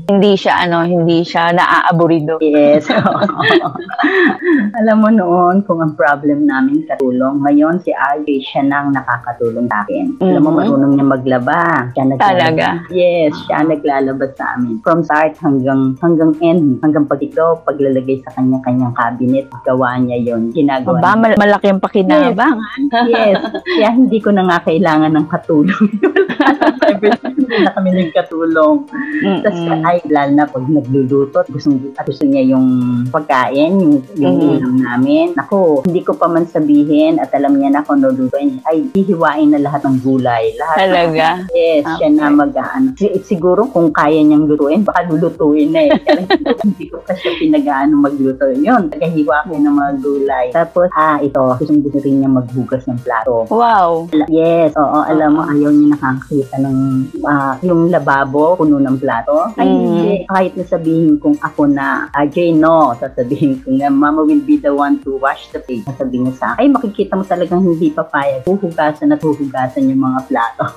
Hindi 0.08 0.32
siya, 0.34 0.64
ano, 0.64 0.82
hindi 0.82 1.20
siya 1.20 1.52
naaaburido. 1.52 2.40
Yes. 2.40 2.88
Alam 4.78 4.96
mo 4.98 5.08
noon 5.10 5.62
kung 5.62 5.78
ang 5.78 5.92
problem 5.92 6.44
namin 6.44 6.84
katulong. 6.84 7.42
Ngayon 7.42 7.78
si 7.78 7.90
RJ 7.90 8.28
siya 8.40 8.62
nang 8.64 8.90
nakakatulong 8.90 9.66
sa 9.66 9.82
akin. 9.82 10.16
Alam 10.18 10.40
mo 10.40 10.50
Mhm. 10.50 10.58
marunong 10.58 10.92
niya 10.94 11.06
maglaba. 11.06 11.62
Siya. 11.90 12.04
Talaga? 12.16 12.68
Yes, 12.88 13.34
siya 13.44 13.64
naglalaba 13.64 14.26
sa 14.32 14.54
amin. 14.54 14.80
From 14.80 15.02
start 15.02 15.36
hanggang 15.38 15.94
hanggang 15.98 16.32
end, 16.40 16.80
hanggang 16.80 17.04
pag 17.04 17.20
ikaw 17.20 17.60
paglalagay 17.62 18.22
sa 18.22 18.32
kanya-kanyang 18.32 18.94
cabinet, 18.94 19.46
gawa 19.62 19.98
niya 19.98 20.18
'yon. 20.18 20.50
Ginagawa. 20.50 20.98
Aba, 20.98 21.10
niya. 21.10 21.20
mal- 21.20 21.38
malaki 21.38 21.66
ang 21.68 21.80
pakinabang. 21.80 22.56
yes. 23.06 23.38
Kaya 23.68 23.88
hindi 23.92 24.18
ko 24.18 24.30
na 24.30 24.46
nga 24.46 24.58
kailangan 24.62 25.12
ng 25.12 25.26
katulong. 25.28 25.86
Hindi 27.48 27.64
na 27.64 27.72
kami 27.72 27.88
nagkatulong. 27.90 28.76
Tapos 29.40 29.60
ay 29.82 29.98
lalo 30.06 30.32
na 30.34 30.44
pag 30.44 30.64
nagluluto, 30.68 31.40
gusto, 31.48 31.72
gusto 31.80 32.24
niya 32.24 32.44
yung 32.46 32.66
pagkain, 33.08 33.72
yung, 33.74 33.94
yung 34.14 34.36
Mhm. 34.36 34.48
ulam 34.52 34.74
namin. 34.78 35.26
Ako, 35.34 35.80
hindi 35.82 36.04
ko 36.04 36.12
pa 36.12 36.28
man 36.28 36.44
sabihin 36.44 37.16
at 37.16 37.32
alam 37.32 37.56
niya 37.56 37.72
na 37.72 37.82
kung 37.82 37.98
lulutuin. 37.98 38.60
Ay, 38.62 38.84
hihiwain 38.92 39.48
na 39.48 39.60
lahat 39.60 39.80
ng 39.82 39.96
gulay. 39.98 40.52
Lahat. 40.54 40.76
Talaga? 40.78 41.26
Yes, 41.50 41.88
siya 41.96 42.08
na 42.10 42.28
Okay. 42.28 42.36
mag 42.36 42.52
ano. 42.54 42.88
Si- 42.94 43.16
Siguro 43.24 43.64
kung 43.66 43.88
kaya 43.88 44.20
niyang 44.20 44.44
lutuin, 44.44 44.84
baka 44.84 45.04
lulutuin 45.04 45.72
na 45.72 45.80
eh. 45.84 45.90
Hindi 46.64 46.84
ko 46.86 47.00
pa 47.00 47.12
siya 47.14 47.32
pinag-ano 47.34 47.96
magluto. 47.98 48.44
Yun, 48.50 48.92
tagahiwa 48.92 49.46
ko 49.46 49.52
ng 49.54 49.74
mga 49.74 49.92
gulay. 49.98 50.46
Tapos, 50.50 50.88
ah, 50.92 51.16
ito, 51.18 51.40
gusto 51.56 51.72
gusto 51.78 51.98
rin 51.98 52.20
niya 52.20 52.28
maghugas 52.28 52.84
ng 52.84 53.00
plato. 53.00 53.48
Wow. 53.48 54.10
Yes, 54.28 54.74
oo, 54.74 54.98
alam 55.00 55.34
mo, 55.34 55.42
ayaw 55.44 55.70
niya 55.70 55.94
nakakita 55.94 56.58
ng 56.58 56.76
ah, 57.38 57.54
yung 57.62 57.86
lababo, 57.86 58.58
puno 58.58 58.82
ng 58.82 58.98
plato. 58.98 59.54
Ay, 59.54 59.64
Mm. 59.64 59.78
hindi. 59.78 60.10
Kahit 60.26 60.52
na 60.54 60.64
sabihin 60.64 61.16
kong 61.16 61.38
ako 61.38 61.70
na, 61.70 61.86
RJ, 62.12 62.50
no. 62.52 62.90
Sasabihin 62.94 63.62
ko 63.62 63.70
na, 63.70 63.86
Mama 63.88 64.26
will 64.26 64.42
be 64.42 64.58
the 64.58 64.74
one 64.74 64.98
to 65.00 65.14
wash 65.16 65.46
the 65.50 65.60
plate. 65.60 65.86
Sasabihin 65.86 66.26
niya 66.26 66.34
sa 66.34 66.46
akin, 66.52 66.60
ay, 66.60 66.68
makikita 66.68 67.14
mo 67.14 67.22
talagang 67.22 67.62
hindi 67.62 67.88
papayag. 67.88 68.42
Huhugasan 68.42 69.14
at 69.14 69.22
huhugasan 69.22 69.86
yung 69.86 70.02
mga 70.02 70.20
plato. 70.26 70.64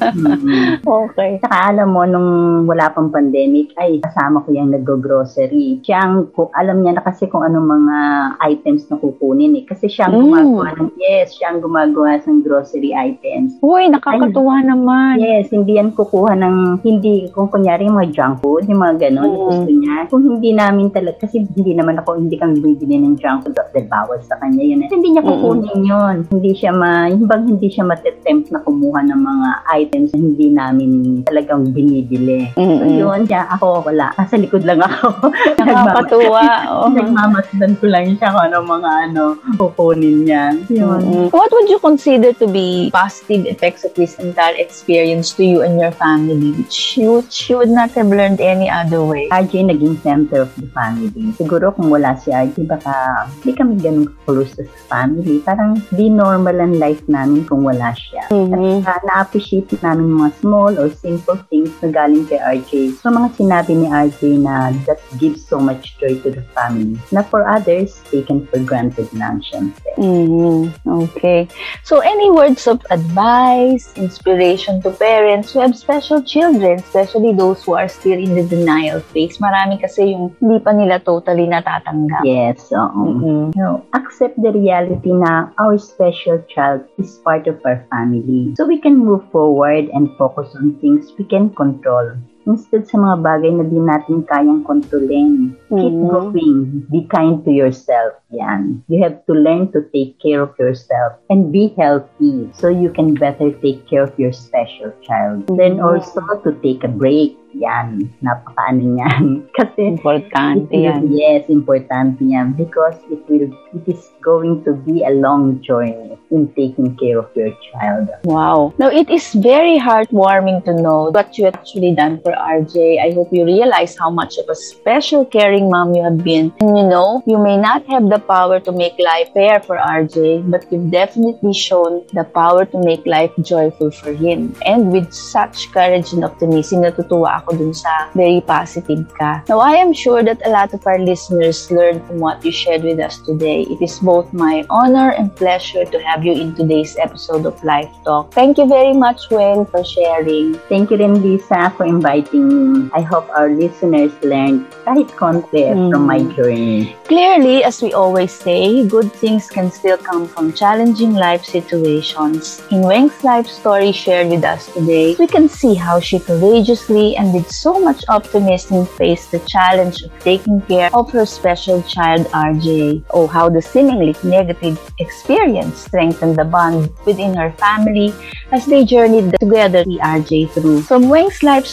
Mm. 0.00 0.80
Okay. 0.82 1.40
Saka 1.40 1.72
alam 1.72 1.90
mo, 1.90 2.04
nung 2.04 2.30
wala 2.64 2.90
pang 2.90 3.08
pandemic, 3.08 3.72
ay 3.76 3.98
kasama 3.98 4.42
ko 4.42 4.52
yung 4.52 4.70
nag-grocery. 4.70 5.80
Siya 5.80 6.04
ang, 6.04 6.28
kung, 6.30 6.52
alam 6.52 6.82
niya 6.82 6.98
na 6.98 7.02
kasi 7.02 7.26
kung 7.26 7.42
anong 7.42 7.66
mga 7.66 7.96
items 8.44 8.86
na 8.88 8.96
kukunin 8.96 9.56
eh. 9.56 9.64
Kasi 9.64 9.88
siya 9.88 10.08
ang 10.08 10.14
Mm. 10.14 10.22
gumagawa 10.22 10.68
ng, 10.76 10.90
yes, 10.96 11.34
siya 11.34 11.46
ang 11.50 11.60
gumagawa 11.60 12.20
ng 12.20 12.38
grocery 12.42 12.92
items. 12.92 13.56
Uy, 13.60 13.88
nakakatuwa 13.88 14.60
naman. 14.62 15.18
Yes, 15.18 15.48
hindi 15.50 15.79
yan 15.80 15.96
kukuha 15.96 16.36
ng, 16.36 16.56
hindi, 16.84 17.26
kung 17.32 17.48
kunyari 17.48 17.88
yung 17.88 17.96
mga 17.96 18.12
junk 18.12 18.34
food, 18.44 18.68
yung 18.68 18.78
mga 18.78 19.08
ganon, 19.08 19.28
Mm. 19.30 19.40
gusto 19.48 19.70
niya. 19.72 19.96
Kung 20.06 20.22
hindi 20.22 20.50
namin 20.52 20.92
talaga, 20.92 21.24
kasi 21.24 21.40
hindi 21.42 21.72
naman 21.72 21.96
ako, 21.96 22.20
hindi 22.20 22.36
kami 22.36 22.60
bibili 22.60 23.00
ng 23.00 23.16
junk 23.16 23.48
food 23.48 23.56
dahil 23.56 23.88
bawal 23.88 24.20
sa 24.20 24.36
kanya 24.36 24.60
yun. 24.60 24.84
Hindi 24.84 25.16
niya 25.16 25.24
kukunin 25.24 25.80
yun. 25.80 26.16
Hindi 26.28 26.50
siya 26.52 26.70
ma, 26.70 27.08
yung 27.08 27.24
bang 27.24 27.48
hindi 27.48 27.66
siya 27.66 27.88
matetempt 27.88 28.52
na 28.52 28.60
kumuha 28.60 29.00
ng 29.02 29.20
mga 29.20 29.48
items 29.72 30.08
na 30.12 30.18
hindi 30.20 30.46
namin 30.50 30.90
talagang 31.24 31.72
binibili. 31.72 32.50
So 32.52 32.60
Mm-mm. 32.60 32.98
yun, 32.98 33.20
kaya 33.24 33.48
ako 33.48 33.86
wala. 33.86 34.12
Nasa 34.14 34.36
likod 34.36 34.66
lang 34.66 34.82
ako. 34.82 35.30
Nakakatuwa. 35.58 36.42
Oo. 36.68 36.86
Nagmamasdan 36.92 37.72
ko 37.78 37.84
lang 37.86 38.18
siya 38.18 38.34
kung 38.34 38.44
ano 38.44 38.56
mga 38.60 38.90
ano, 39.08 39.24
kukunin 39.56 40.26
niya. 40.26 40.44
Yun. 40.68 41.00
Mm-mm. 41.00 41.26
What 41.30 41.48
would 41.50 41.70
you 41.70 41.78
consider 41.78 42.34
to 42.34 42.46
be 42.46 42.90
positive 42.90 43.46
effects 43.46 43.86
of 43.86 43.94
this 43.94 44.18
entire 44.18 44.58
experience 44.58 45.30
to 45.34 45.42
you 45.44 45.62
and 45.62 45.69
your 45.78 45.92
family, 45.92 46.52
which 46.52 46.96
you, 46.96 47.22
you 47.46 47.58
would 47.58 47.68
not 47.70 47.90
have 47.92 48.08
learned 48.08 48.40
any 48.40 48.70
other 48.70 49.04
way? 49.04 49.28
RJ 49.28 49.70
naging 49.70 50.00
center 50.02 50.42
of 50.42 50.50
the 50.56 50.66
family. 50.74 51.30
Siguro 51.36 51.74
kung 51.76 51.90
wala 51.90 52.18
si 52.18 52.32
RJ, 52.32 52.66
baka 52.66 53.28
hindi 53.40 53.52
kami 53.54 53.74
ganun 53.78 54.08
close 54.24 54.56
sa 54.56 54.64
family. 54.88 55.38
Parang 55.44 55.78
di 55.94 56.08
normal 56.08 56.58
ang 56.58 56.80
life 56.80 57.04
namin 57.06 57.44
kung 57.46 57.62
wala 57.62 57.92
siya. 57.94 58.26
Mhm. 58.32 58.82
At 58.88 59.04
na-appreciate 59.04 59.70
namin 59.84 60.18
mga 60.18 60.30
small 60.40 60.72
or 60.80 60.90
simple 60.90 61.38
things 61.52 61.70
na 61.84 61.92
galing 61.92 62.26
kay 62.26 62.40
RJ. 62.40 62.98
So 62.98 63.12
mga 63.12 63.36
sinabi 63.36 63.76
ni 63.76 63.86
RJ 63.86 64.40
na 64.40 64.72
that 64.88 64.98
gives 65.20 65.44
so 65.44 65.60
much 65.60 65.94
joy 66.00 66.16
to 66.24 66.32
the 66.32 66.42
family. 66.56 66.98
Na 67.12 67.22
for 67.22 67.46
others, 67.46 68.00
taken 68.10 68.48
for 68.48 68.58
granted 68.64 69.06
lang 69.12 69.44
syempre. 69.44 69.92
Mhm. 70.00 70.72
Okay. 70.86 71.48
So, 71.84 72.00
any 72.00 72.30
words 72.30 72.66
of 72.66 72.80
advice, 72.90 73.92
inspiration 73.96 74.82
to 74.82 74.90
parents 74.90 75.54
who 75.60 75.66
have 75.68 75.76
special 75.76 76.22
children, 76.22 76.80
especially 76.80 77.36
those 77.36 77.62
who 77.64 77.76
are 77.76 77.88
still 77.88 78.16
in 78.16 78.32
the 78.32 78.42
denial 78.48 79.00
phase? 79.12 79.36
Marami 79.36 79.76
kasi 79.76 80.16
yung 80.16 80.32
hindi 80.40 80.56
pa 80.64 80.72
nila 80.72 80.96
totally 81.04 81.44
natatanggap. 81.44 82.24
Yes, 82.24 82.72
oo. 82.72 83.20
Mhm. 83.20 83.52
No, 83.52 83.84
accept 83.92 84.40
the 84.40 84.56
reality 84.56 85.12
na 85.12 85.52
our 85.60 85.76
special 85.76 86.40
child 86.48 86.88
is 86.96 87.20
part 87.20 87.44
of 87.44 87.60
our 87.68 87.84
family. 87.92 88.56
So 88.56 88.64
we 88.64 88.80
can 88.80 88.96
move 88.96 89.20
forward 89.28 89.92
and 89.92 90.08
focus 90.16 90.48
on 90.56 90.80
things 90.80 91.12
we 91.20 91.28
can 91.28 91.52
control. 91.52 92.16
Instead 92.48 92.88
sa 92.88 92.96
mga 92.96 93.16
bagay 93.20 93.52
na 93.52 93.64
di 93.64 93.76
natin 93.76 94.24
kayang 94.24 94.64
kontrolin. 94.64 95.52
Keep 95.68 95.92
Mhm. 95.92 96.08
going. 96.08 96.58
Be 96.88 97.04
kind 97.06 97.44
to 97.44 97.52
yourself. 97.52 98.16
Yan. 98.32 98.80
You 98.88 99.02
have 99.04 99.20
to 99.28 99.34
learn 99.36 99.68
to 99.76 99.84
take 99.92 100.16
care 100.18 100.40
of 100.40 100.56
yourself 100.56 101.20
and 101.28 101.52
be 101.52 101.74
healthy 101.76 102.48
so 102.56 102.72
you 102.72 102.88
can 102.88 103.12
better 103.12 103.52
take 103.60 103.84
care 103.86 104.02
of 104.02 104.16
your 104.16 104.32
special 104.32 104.88
child. 105.04 105.50
Then 105.52 105.78
Mhm. 105.78 105.84
also 105.84 106.24
to 106.42 106.50
take 106.64 106.80
a 106.80 106.90
break. 106.90 107.36
Yan. 107.50 108.06
Napakaano 108.22 108.94
yan. 108.94 109.22
Kasi 109.58 109.98
Importante 109.98 110.70
it 110.70 110.86
yan. 110.86 111.02
will- 111.02 111.18
Yes, 111.18 111.42
importante 111.50 112.22
yan 112.22 112.54
because 112.54 112.94
it 113.10 113.18
will 113.26 113.50
it 113.74 113.84
is 113.84 114.06
going 114.22 114.62
to 114.62 114.78
be 114.86 115.02
a 115.02 115.10
long 115.10 115.58
journey 115.58 116.14
in 116.30 116.46
taking 116.54 116.94
care 116.94 117.18
of 117.18 117.26
your 117.34 117.50
child. 117.74 118.06
Wow. 118.22 118.70
Now, 118.78 118.86
it 118.86 119.10
is 119.10 119.34
very 119.34 119.82
heartwarming 119.82 120.62
to 120.70 120.78
know 120.78 121.10
what 121.10 121.34
you 121.34 121.50
actually 121.50 121.90
done 121.90 122.22
for 122.22 122.29
RJ. 122.32 123.02
I 123.02 123.12
hope 123.12 123.32
you 123.32 123.44
realize 123.44 123.96
how 123.98 124.10
much 124.10 124.38
of 124.38 124.48
a 124.48 124.54
special 124.54 125.24
caring 125.24 125.68
mom 125.68 125.94
you 125.94 126.02
have 126.02 126.22
been. 126.22 126.52
And 126.60 126.78
you 126.78 126.86
know, 126.86 127.22
you 127.26 127.38
may 127.38 127.56
not 127.56 127.84
have 127.86 128.08
the 128.08 128.20
power 128.20 128.60
to 128.60 128.72
make 128.72 128.94
life 128.98 129.32
fair 129.34 129.60
for 129.60 129.76
RJ, 129.76 130.50
but 130.50 130.70
you've 130.70 130.90
definitely 130.90 131.52
shown 131.52 132.06
the 132.12 132.24
power 132.24 132.64
to 132.64 132.78
make 132.78 133.04
life 133.06 133.32
joyful 133.42 133.90
for 133.90 134.12
him. 134.12 134.54
And 134.64 134.92
with 134.92 135.12
such 135.12 135.72
courage 135.72 136.12
and 136.12 136.24
optimism, 136.24 136.82
natutuwa 136.86 137.42
ako 137.42 137.58
dun 137.58 137.74
sa 137.74 138.06
very 138.14 138.40
positive 138.40 139.02
ka. 139.18 139.42
Now, 139.48 139.58
I 139.58 139.74
am 139.82 139.92
sure 139.92 140.22
that 140.22 140.38
a 140.46 140.50
lot 140.50 140.70
of 140.72 140.86
our 140.86 140.98
listeners 140.98 141.70
learned 141.74 142.06
from 142.06 142.22
what 142.22 142.44
you 142.44 142.52
shared 142.52 142.86
with 142.86 143.02
us 143.02 143.18
today. 143.18 143.66
It 143.66 143.82
is 143.82 143.98
both 143.98 144.30
my 144.32 144.62
honor 144.70 145.10
and 145.10 145.34
pleasure 145.34 145.84
to 145.84 145.98
have 146.06 146.22
you 146.22 146.38
in 146.38 146.54
today's 146.54 146.94
episode 147.02 147.46
of 147.46 147.58
Life 147.66 147.90
Talk. 148.06 148.30
Thank 148.30 148.58
you 148.58 148.66
very 148.70 148.94
much, 148.94 149.26
Wen, 149.30 149.66
for 149.66 149.82
sharing. 149.82 150.54
Thank 150.70 150.90
you 150.90 151.00
rin, 151.00 151.22
Lisa, 151.22 151.72
for 151.76 151.86
inviting 151.86 152.19
me. 152.28 152.90
I 152.92 153.00
hope 153.00 153.24
our 153.32 153.48
listeners 153.48 154.12
learned 154.20 154.68
kahit 154.84 155.08
konti 155.16 155.64
Mm. 155.72 155.88
from 155.88 156.04
my 156.04 156.20
journey. 156.36 156.92
Clearly, 157.08 157.64
as 157.64 157.80
we 157.80 157.96
always 157.96 158.28
say, 158.28 158.84
good 158.84 159.08
things 159.16 159.48
can 159.48 159.72
still 159.72 159.96
come 159.96 160.28
from 160.28 160.52
challenging 160.52 161.16
life 161.16 161.40
situations. 161.42 162.60
In 162.68 162.84
Weng's 162.84 163.16
life 163.24 163.48
story 163.48 163.90
shared 163.92 164.28
with 164.28 164.44
us 164.44 164.68
today, 164.76 165.16
we 165.16 165.24
can 165.26 165.48
see 165.48 165.72
how 165.74 165.96
she 165.98 166.20
courageously 166.20 167.16
and 167.16 167.32
with 167.32 167.48
so 167.48 167.80
much 167.80 168.04
optimism 168.08 168.84
faced 169.00 169.32
the 169.32 169.40
challenge 169.48 170.02
of 170.04 170.12
taking 170.20 170.60
care 170.68 170.90
of 170.92 171.08
her 171.16 171.24
special 171.24 171.80
child 171.88 172.26
RJ. 172.30 173.02
Oh, 173.10 173.26
how 173.26 173.48
the 173.48 173.62
seemingly 173.62 174.14
negative 174.22 174.76
experience 174.98 175.86
strengthened 175.88 176.36
the 176.36 176.44
bond 176.44 176.90
within 177.06 177.34
her 177.34 177.50
family 177.56 178.12
as 178.52 178.66
they 178.66 178.84
journeyed 178.84 179.34
together 179.40 179.84
the 179.84 179.98
RJ 180.02 180.50
through. 180.50 180.82
From 180.82 181.08
Weng's 181.08 181.42
life 181.42 181.66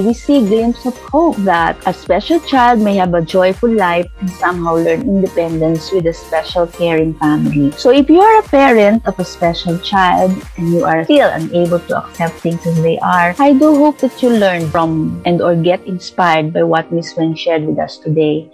we 0.00 0.14
see 0.14 0.38
a 0.38 0.46
glimpse 0.46 0.86
of 0.86 0.96
hope 1.12 1.36
that 1.44 1.76
a 1.86 1.92
special 1.92 2.40
child 2.40 2.80
may 2.80 2.96
have 2.96 3.14
a 3.14 3.22
joyful 3.22 3.70
life 3.70 4.06
and 4.20 4.30
somehow 4.30 4.74
learn 4.74 5.02
independence 5.02 5.92
with 5.92 6.06
a 6.06 6.12
special 6.12 6.66
caring 6.66 7.14
family. 7.14 7.70
So 7.72 7.90
if 7.90 8.08
you 8.08 8.20
are 8.20 8.40
a 8.40 8.48
parent 8.48 9.06
of 9.06 9.18
a 9.18 9.24
special 9.24 9.78
child 9.78 10.32
and 10.56 10.68
you 10.70 10.84
are 10.84 11.04
still 11.04 11.28
unable 11.30 11.80
to 11.80 11.98
accept 11.98 12.34
things 12.40 12.66
as 12.66 12.80
they 12.82 12.98
are, 12.98 13.34
I 13.38 13.52
do 13.52 13.76
hope 13.76 13.98
that 13.98 14.22
you 14.22 14.30
learn 14.30 14.70
from 14.70 15.22
and 15.24 15.42
or 15.42 15.54
get 15.54 15.84
inspired 15.86 16.52
by 16.52 16.62
what 16.62 16.92
Miss 16.92 17.14
Wen 17.16 17.34
shared 17.34 17.64
with 17.64 17.78
us 17.78 17.98
today. 17.98 18.50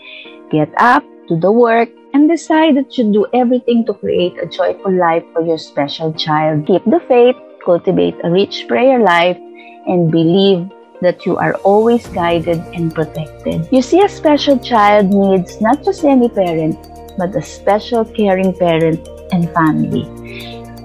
Get 0.50 0.72
up, 0.78 1.04
do 1.28 1.38
the 1.38 1.52
work, 1.52 1.88
and 2.12 2.28
decide 2.28 2.76
that 2.76 2.98
you 2.98 3.12
do 3.12 3.26
everything 3.32 3.86
to 3.86 3.94
create 3.94 4.34
a 4.42 4.46
joyful 4.46 4.92
life 4.92 5.24
for 5.32 5.42
your 5.42 5.58
special 5.58 6.12
child. 6.12 6.66
Keep 6.66 6.84
the 6.84 7.00
faith, 7.06 7.36
cultivate 7.64 8.16
a 8.24 8.30
rich 8.30 8.66
prayer 8.66 8.98
life, 8.98 9.38
and 9.86 10.10
believe 10.10 10.68
that 11.00 11.26
you 11.26 11.36
are 11.36 11.54
always 11.64 12.06
guided 12.08 12.58
and 12.74 12.94
protected. 12.94 13.68
You 13.72 13.82
see, 13.82 14.02
a 14.02 14.08
special 14.08 14.58
child 14.58 15.12
needs 15.12 15.60
not 15.60 15.84
just 15.84 16.04
any 16.04 16.28
parent, 16.28 16.78
but 17.16 17.34
a 17.36 17.42
special 17.42 18.04
caring 18.04 18.52
parent 18.52 19.06
and 19.32 19.48
family. 19.50 20.04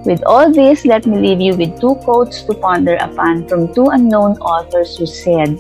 With 0.06 0.24
all 0.26 0.52
this, 0.52 0.86
let 0.86 1.06
me 1.06 1.18
leave 1.18 1.42
you 1.42 1.56
with 1.56 1.82
two 1.82 1.96
quotes 2.06 2.44
to 2.44 2.54
ponder 2.54 2.96
upon 2.96 3.48
from 3.48 3.74
two 3.74 3.88
unknown 3.88 4.38
authors 4.38 4.98
who 4.98 5.06
said, 5.06 5.60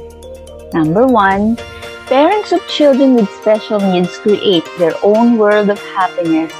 Number 0.73 1.07
one, 1.07 1.57
parents 2.05 2.51
of 2.51 2.61
children 2.67 3.15
with 3.15 3.29
special 3.41 3.79
needs 3.79 4.17
create 4.19 4.65
their 4.77 4.93
own 5.01 5.37
world 5.37 5.69
of 5.69 5.79
happiness 5.97 6.53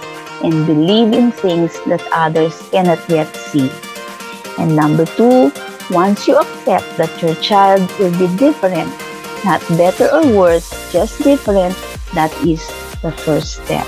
and 0.43 0.65
believe 0.65 1.13
in 1.13 1.31
things 1.31 1.73
that 1.85 2.01
others 2.11 2.57
cannot 2.69 2.99
yet 3.09 3.29
see. 3.35 3.69
And 4.57 4.75
number 4.75 5.05
two, 5.05 5.51
once 5.89 6.27
you 6.27 6.37
accept 6.37 6.97
that 6.97 7.21
your 7.21 7.35
child 7.35 7.81
will 7.99 8.11
be 8.17 8.27
different, 8.37 8.89
not 9.43 9.61
better 9.77 10.09
or 10.11 10.25
worse, 10.27 10.69
just 10.91 11.21
different, 11.21 11.75
that 12.13 12.33
is 12.45 12.65
the 13.01 13.11
first 13.11 13.63
step. 13.63 13.85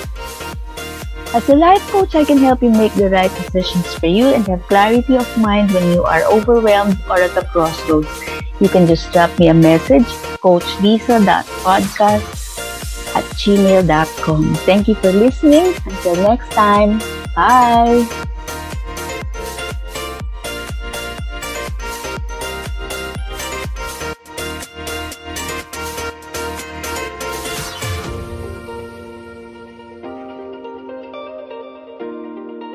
As 1.34 1.50
a 1.50 1.56
life 1.56 1.82
coach, 1.92 2.16
I 2.16 2.24
can 2.24 2.38
help 2.38 2.64
you 2.64 2.70
make 2.70 2.94
the 2.94 3.10
right 3.10 3.34
decisions 3.36 3.94
for 3.96 4.08
you 4.08 4.28
and 4.28 4.48
have 4.48 4.66
clarity 4.68 5.18
of 5.18 5.28
mind 5.38 5.72
when 5.72 5.92
you 5.92 6.04
are 6.04 6.24
overwhelmed 6.24 6.98
or 7.10 7.20
at 7.20 7.36
a 7.36 7.44
crossroads. 7.44 8.08
You 8.60 8.70
can 8.70 8.88
just 8.88 9.12
drop 9.12 9.38
me 9.38 9.50
a 9.50 9.54
message, 9.54 10.06
coachlisa.podcast 10.40 13.16
at 13.16 13.26
gmail.com. 13.36 14.56
Thank 14.66 14.88
you 14.88 14.96
for 14.96 15.12
listening. 15.12 15.76
Until 15.86 16.16
next 16.16 16.50
time, 16.52 17.00
bye! 17.36 18.27